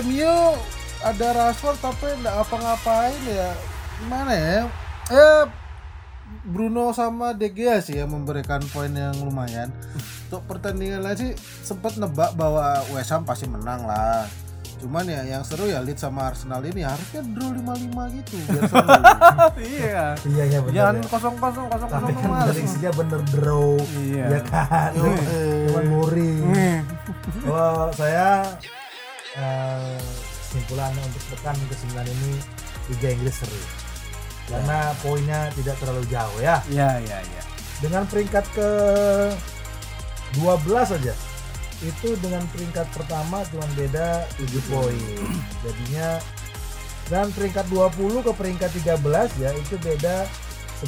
MU 0.00 0.54
ada 1.02 1.28
Rashford 1.34 1.76
tapi 1.76 2.14
nggak 2.16 2.30
ngapa-ngapain 2.32 3.20
ya. 3.26 3.50
Gimana 3.98 4.32
ya? 4.32 4.60
Eh 5.10 5.42
Bruno 6.44 6.96
sama 6.96 7.36
De 7.36 7.52
Gea 7.52 7.84
sih 7.84 8.00
yang 8.00 8.12
memberikan 8.12 8.64
poin 8.72 8.88
yang 8.90 9.12
lumayan. 9.20 9.68
Untuk 10.30 10.46
pertandingan 10.48 11.04
lain 11.04 11.18
sih 11.18 11.32
sempat 11.60 12.00
nebak 12.00 12.32
bahwa 12.38 12.80
West 12.96 13.12
Ham 13.12 13.28
pasti 13.28 13.44
menang 13.44 13.84
lah. 13.84 14.24
Cuman 14.80 15.04
ya 15.04 15.20
yang 15.28 15.44
seru 15.44 15.68
ya 15.68 15.84
Leeds 15.84 16.00
sama 16.00 16.32
Arsenal 16.32 16.64
ini 16.64 16.80
harusnya 16.80 17.20
draw 17.36 17.52
5-5 17.52 18.16
gitu 18.16 18.34
biar 18.48 18.64
seru. 18.64 18.88
Iya. 19.60 20.04
Iya 20.24 20.44
iya 20.48 20.58
benar. 20.64 20.76
Jangan 20.76 20.96
ya. 20.96 21.08
kosong 21.12 21.36
kosong 21.36 21.66
kosong 21.68 21.88
Tapi 21.92 22.12
kosong 22.16 22.32
kan 22.32 22.46
prediksinya 22.48 22.90
bener 22.96 23.20
draw. 23.28 23.70
Iya. 24.00 24.24
Ya 24.32 24.40
kan. 24.48 24.90
Cuman 25.68 25.84
boring. 25.92 26.44
Kalau 27.44 27.92
saya 27.92 28.28
eh, 29.36 30.00
kesimpulannya 30.48 31.02
untuk 31.04 31.22
pekan 31.36 31.56
ke-9 31.68 31.94
ini 32.00 32.32
Liga 32.88 33.08
Inggris 33.12 33.36
seru. 33.36 33.89
Karena 34.48 34.94
poinnya 35.04 35.50
tidak 35.54 35.76
terlalu 35.82 36.04
jauh 36.08 36.38
ya. 36.40 36.62
Iya 36.70 37.02
iya 37.04 37.18
iya. 37.20 37.42
Dengan 37.82 38.04
peringkat 38.06 38.44
ke 38.54 38.70
12 40.38 40.92
saja. 40.96 41.14
Itu 41.80 42.12
dengan 42.20 42.44
peringkat 42.52 42.92
pertama 42.92 43.44
cuma 43.48 43.66
beda 43.76 44.24
7 44.36 44.70
poin. 44.72 45.00
Jadinya 45.64 46.20
dan 47.10 47.26
peringkat 47.34 47.66
20 47.68 48.22
ke 48.22 48.32
peringkat 48.38 48.70
13 48.86 49.42
ya 49.42 49.50
itu 49.52 49.74
beda 49.82 50.24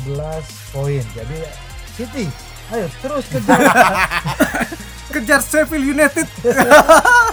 11 0.07 0.41
poin. 0.71 1.05
Jadi 1.13 1.39
City, 1.93 2.25
ayo 2.73 2.89
terus 3.05 3.25
kejar. 3.29 3.61
Kejar 5.13 5.45
Sheffield 5.45 5.85
United. 5.85 6.25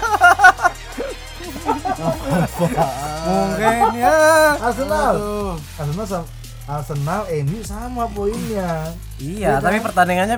Mungkin 2.00 3.94
ya. 3.94 4.16
Arsenal. 4.58 5.14
Aduh. 5.14 5.54
Arsenal 5.76 6.06
sama 6.06 6.26
Arsenal 6.70 7.22
MU 7.42 7.60
sama 7.62 8.04
poinnya. 8.08 8.94
Iya, 9.18 9.58
Iya 9.58 9.60
tapi 9.60 9.78
kan? 9.78 9.86
pertandingannya 9.86 10.38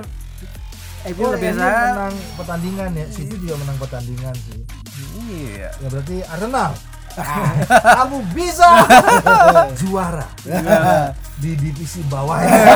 MU 1.04 1.24
lebih 1.30 1.50
saya. 1.52 1.92
menang 1.92 2.14
pertandingan 2.34 2.90
ya. 2.94 3.06
City 3.08 3.34
juga 3.36 3.54
menang 3.58 3.76
pertandingan 3.76 4.34
sih. 4.40 4.60
Iya. 5.22 5.68
Ya 5.72 5.88
berarti 5.88 6.16
Arsenal. 6.24 6.72
Kamu 8.00 8.24
bisa 8.32 8.64
juara 9.84 10.24
di 11.36 11.52
divisi 11.54 12.00
bawah 12.08 12.40
ya. 12.40 12.48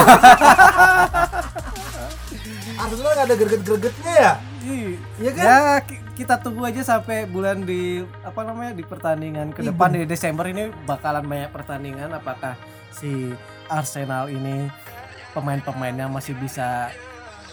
Arsenal 2.76 3.10
nggak 3.10 3.24
ada 3.24 3.34
greget-gregetnya 3.34 4.12
ya? 4.14 4.32
Iya 5.16 5.30
kan? 5.32 5.44
Ya 5.46 5.56
kita 6.16 6.40
tunggu 6.40 6.64
aja 6.64 6.80
sampai 6.80 7.28
bulan 7.28 7.62
di 7.62 8.00
apa 8.24 8.40
namanya 8.40 8.72
di 8.72 8.80
pertandingan 8.82 9.52
ke 9.52 9.60
Iya, 9.60 9.70
depan 9.70 9.92
di 9.92 10.02
Desember 10.08 10.48
ini 10.48 10.72
bakalan 10.88 11.28
banyak 11.28 11.52
pertandingan. 11.52 12.08
Apakah 12.16 12.56
si 12.88 13.36
Arsenal 13.68 14.32
ini 14.32 14.72
pemain-pemainnya 15.36 16.08
masih 16.08 16.32
bisa 16.40 16.88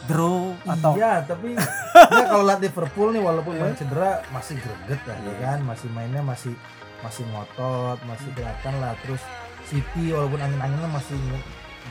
draw 0.07 0.55
atau 0.63 0.95
Iya, 0.95 1.27
tapi 1.27 1.59
ya 2.19 2.25
kalau 2.31 2.47
lihat 2.47 2.63
Liverpool 2.63 3.11
nih 3.11 3.19
walaupun 3.19 3.53
main 3.59 3.75
cedera 3.75 4.23
masih 4.31 4.55
greget 4.55 5.01
lah 5.03 5.17
ya 5.19 5.33
kan, 5.43 5.59
masih 5.67 5.87
mainnya 5.91 6.23
masih 6.23 6.55
masih 7.03 7.27
ngotot, 7.35 7.99
masih 8.07 8.31
kelihatan 8.31 8.73
lah. 8.79 8.95
Terus 9.03 9.19
City 9.67 10.11
walaupun 10.15 10.39
angin-anginnya 10.39 10.87
masih 10.87 11.19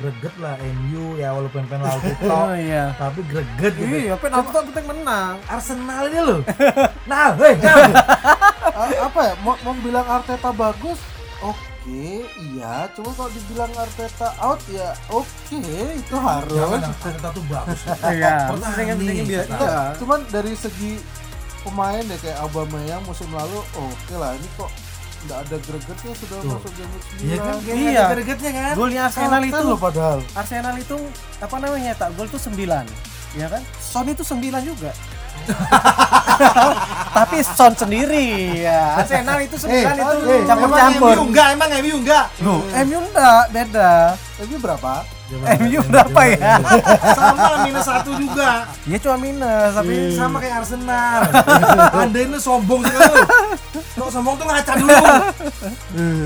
greget 0.00 0.34
lah, 0.40 0.54
MU 0.60 1.16
ya 1.16 1.36
walaupun 1.36 1.64
penalti 1.68 2.12
Oh 2.24 2.48
tok, 2.48 2.56
iya. 2.56 2.96
tapi 2.96 3.20
greget 3.28 3.72
gitu. 3.76 3.96
Iya, 4.08 4.14
penalti 4.16 4.48
tuh 4.48 4.62
penting 4.72 4.86
menang. 4.88 5.36
Arsenal 5.46 6.02
ini 6.08 6.20
loh. 6.20 6.40
Nah, 7.10 7.34
hei, 7.36 7.58
nah. 7.60 7.76
Apa 9.10 9.20
ya 9.20 9.34
mau, 9.42 9.58
mau 9.62 9.74
bilang 9.78 10.06
Arteta 10.08 10.48
bagus 10.50 10.96
oke 11.42 12.22
iya 12.54 12.86
cuma 12.94 13.10
kalau 13.12 13.30
dibilang 13.34 13.72
Arteta 13.74 14.30
out 14.38 14.62
ya 14.70 14.94
oke 15.10 15.58
itu 15.98 16.16
harus 16.16 16.54
Jangan 16.56 16.80
Arteta 16.88 17.28
tuh 17.34 17.44
bagus. 17.50 17.80
Iya, 18.06 18.34
Pertandingan 18.48 18.96
dia. 19.02 19.42
Iya. 19.44 19.76
cuman 19.98 20.22
dari 20.30 20.54
segi 20.54 21.02
pemain 21.62 22.02
ya 22.02 22.16
kayak 22.22 22.38
Aubameyang 22.42 23.02
musim 23.06 23.28
lalu 23.34 23.58
oke 23.74 24.14
lah 24.14 24.34
ini 24.34 24.48
kok 24.54 24.70
nggak 25.22 25.38
ada 25.40 25.56
gregetnya 25.56 26.12
sudah 26.14 26.38
Tuh. 26.38 26.50
masuk 26.52 26.72
jam 26.74 26.88
9 26.88 27.22
Iya 27.22 27.36
kan, 27.38 27.54
kayak 27.58 27.76
Iya. 27.78 28.00
ada 28.00 28.06
gregetnya 28.12 28.50
kan? 28.52 28.74
Golnya 28.74 29.00
Arsenal 29.04 29.42
itu. 29.42 29.62
loh 29.62 29.78
padahal. 29.78 30.18
Arsenal 30.32 30.74
itu 30.76 30.96
apa 31.38 31.56
namanya 31.56 31.92
tak 31.94 32.08
gol 32.12 32.26
tuh 32.26 32.40
9 32.40 32.86
ya 33.32 33.46
kan? 33.46 33.62
Son 33.76 34.06
itu 34.06 34.22
9 34.22 34.40
juga. 34.62 34.90
Tapi 37.12 37.38
Son 37.40 37.72
sendiri 37.72 38.26
ya. 38.60 38.96
Arsenal 38.96 39.38
itu 39.40 39.56
9 39.56 39.68
Eh, 39.68 39.82
itu. 39.84 40.16
eh, 40.24 40.42
campur-campur. 40.44 41.08
Emang 41.08 41.18
MU 41.18 41.24
enggak, 41.28 41.48
emang 41.52 41.70
MU 41.76 41.96
enggak. 41.98 42.24
Loh, 42.40 42.60
MU 42.80 42.98
enggak. 43.00 43.42
Beda. 43.50 43.92
Ini 44.38 44.56
berapa 44.56 44.92
MU 45.32 45.80
berapa 45.84 46.20
ya 46.28 46.36
Sama 47.18 47.64
minus 47.64 47.82
satu 47.82 48.10
juga. 48.14 48.68
dia 48.82 48.98
cuma 48.98 49.16
minus 49.16 49.72
tapi 49.72 49.94
Sama 50.12 50.36
kayak 50.36 50.60
Arsenal. 50.60 51.20
Anda 52.02 52.18
ini 52.20 52.36
sombong 52.36 52.82
sekali. 52.82 53.20
Kok 53.94 54.08
sombong 54.08 54.34
tuh 54.36 54.44
ngaca 54.44 54.72
dulu. 54.76 54.96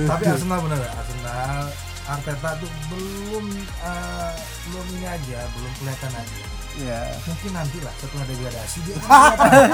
Tapi 0.06 0.22
Arsenal 0.26 0.58
bener 0.60 0.78
ya, 0.78 0.90
Arsenal 0.92 1.62
Arteta 2.06 2.50
tuh 2.56 2.70
belum 2.88 3.46
eh, 3.82 4.32
belum 4.64 4.86
ini 4.92 5.06
aja, 5.06 5.38
belum 5.50 5.72
kelihatan 5.76 6.12
aja. 6.12 6.44
ya 6.76 7.00
Mungkin 7.24 7.50
nanti 7.52 7.78
lah 7.80 7.94
setelah 7.96 8.24
degradasi 8.24 8.78
dia 8.82 8.94
akan 8.96 9.08
kelihatan. 9.34 9.70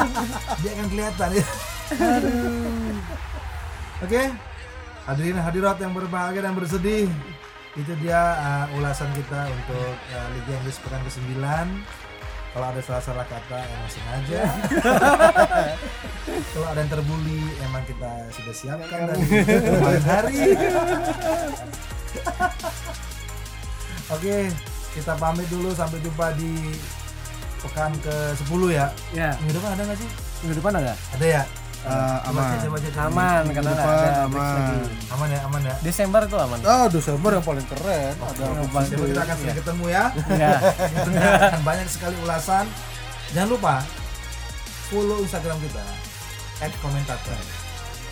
dia 0.56 0.70
akan 0.72 0.86
kelihatan 0.88 1.28
ya. 1.32 1.46
Oke. 4.02 4.22
Hadirin 5.02 5.34
hadirat 5.36 5.76
yang 5.76 5.92
berbahagia 5.92 6.40
dan 6.40 6.54
bersedih. 6.54 7.10
Itu 7.72 7.96
dia 8.04 8.20
uh, 8.36 8.76
ulasan 8.76 9.08
kita 9.16 9.48
untuk 9.48 9.96
uh, 9.96 10.28
Liga 10.36 10.52
Inggris 10.60 10.76
pekan 10.84 11.00
ke-9. 11.08 11.40
Kalau 12.52 12.66
ada 12.68 12.80
salah-salah 12.84 13.24
kata 13.24 13.64
emang 13.64 13.88
sengaja. 13.88 14.44
Kalau 16.52 16.66
ada 16.68 16.84
yang 16.84 16.92
terbuli 16.92 17.48
emang 17.64 17.80
kita 17.88 18.28
sudah 18.36 18.52
siapkan 18.52 19.08
dari 19.08 19.24
kemarin 19.48 20.04
hari. 20.04 20.52
Oke, 24.12 24.52
kita 24.92 25.16
pamit 25.16 25.48
dulu 25.48 25.72
sampai 25.72 25.96
jumpa 26.04 26.36
di 26.36 26.76
pekan 27.64 27.96
ke 28.04 28.36
10 28.36 28.68
ya. 28.68 28.92
Ya, 29.16 29.32
Minggu 29.40 29.56
depan 29.56 29.72
ada 29.72 29.82
nggak 29.88 29.96
sih? 29.96 30.10
minggu 30.44 30.60
depan 30.60 30.74
ada? 30.76 30.92
Ada 31.16 31.24
ya? 31.24 31.42
Eh, 31.82 32.18
Coba 32.30 32.30
aman. 32.30 32.54
Aman 33.10 33.44
karena 33.50 33.70
ada 33.74 34.22
aman. 34.24 34.38
lagi. 34.38 34.76
Aman 35.10 35.28
ya, 35.28 35.40
aman 35.42 35.60
ya. 35.66 35.74
Desember 35.82 36.22
itu 36.22 36.36
aman. 36.38 36.58
Oh, 36.62 36.86
Desember 36.86 37.30
yang 37.34 37.42
paling 37.42 37.66
keren. 37.66 38.14
Ada 38.14 38.38
Yang 38.38 38.54
apa 38.54 38.70
paling 38.70 38.90
Coba 38.92 39.04
kita 39.04 39.20
akan 39.20 39.36
sering 39.36 39.58
ketemu 39.58 39.84
ya. 39.90 40.04
Ya. 40.42 40.52
Tentunya 40.94 41.28
akan 41.42 41.62
banyak 41.66 41.88
sekali 41.90 42.16
ulasan. 42.22 42.66
Jangan 43.34 43.48
lupa 43.50 43.74
follow 44.86 45.18
Instagram 45.20 45.58
kita 45.58 45.82
@komentator 46.78 47.40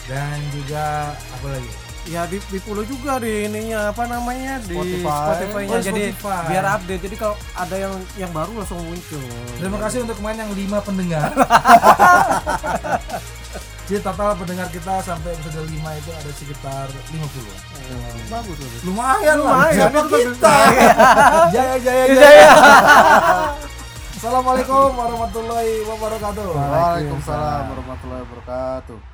dan 0.08 0.34
juga 0.50 1.14
apa 1.14 1.46
lagi? 1.46 1.70
Ya 2.08 2.24
di, 2.24 2.40
di 2.42 2.58
follow 2.58 2.82
juga 2.82 3.20
di 3.20 3.46
ininya 3.46 3.92
apa 3.92 4.08
namanya 4.08 4.58
di 4.58 4.72
Spotify. 4.72 5.26
Spotify-nya 5.28 5.70
Oh, 5.70 5.82
jadi 5.84 6.02
Spotify. 6.10 6.42
biar 6.48 6.64
update. 6.74 7.02
Jadi 7.04 7.14
kalau 7.14 7.36
ada 7.54 7.76
yang 7.76 7.94
yang 8.16 8.32
baru 8.32 8.50
langsung 8.56 8.80
muncul. 8.80 9.22
Terima 9.54 9.78
kasih 9.78 10.02
untuk 10.02 10.16
kemarin 10.18 10.42
yang 10.42 10.52
lima 10.56 10.78
pendengar. 10.80 11.30
Jadi 13.90 14.06
total 14.06 14.38
pendengar 14.38 14.70
kita 14.70 15.02
sampai 15.02 15.34
episode 15.34 15.66
5 15.66 15.74
itu 15.74 16.10
ada 16.14 16.30
sekitar 16.30 16.86
50 17.10 17.10
bagus 18.30 18.54
bagus. 18.62 18.82
Lumayan 18.86 19.42
lah. 19.42 19.66
Lumayan, 19.66 19.90
bagus. 19.90 20.22
kita? 20.30 20.56
jaya 21.58 21.74
jaya 21.82 22.04
jaya. 22.14 22.50
Assalamualaikum 24.14 24.94
warahmatullahi 24.94 25.82
wabarakatuh. 25.90 26.48
Waalaikumsalam 26.54 27.62
warahmatullahi 27.74 28.22
wabarakatuh. 28.30 29.09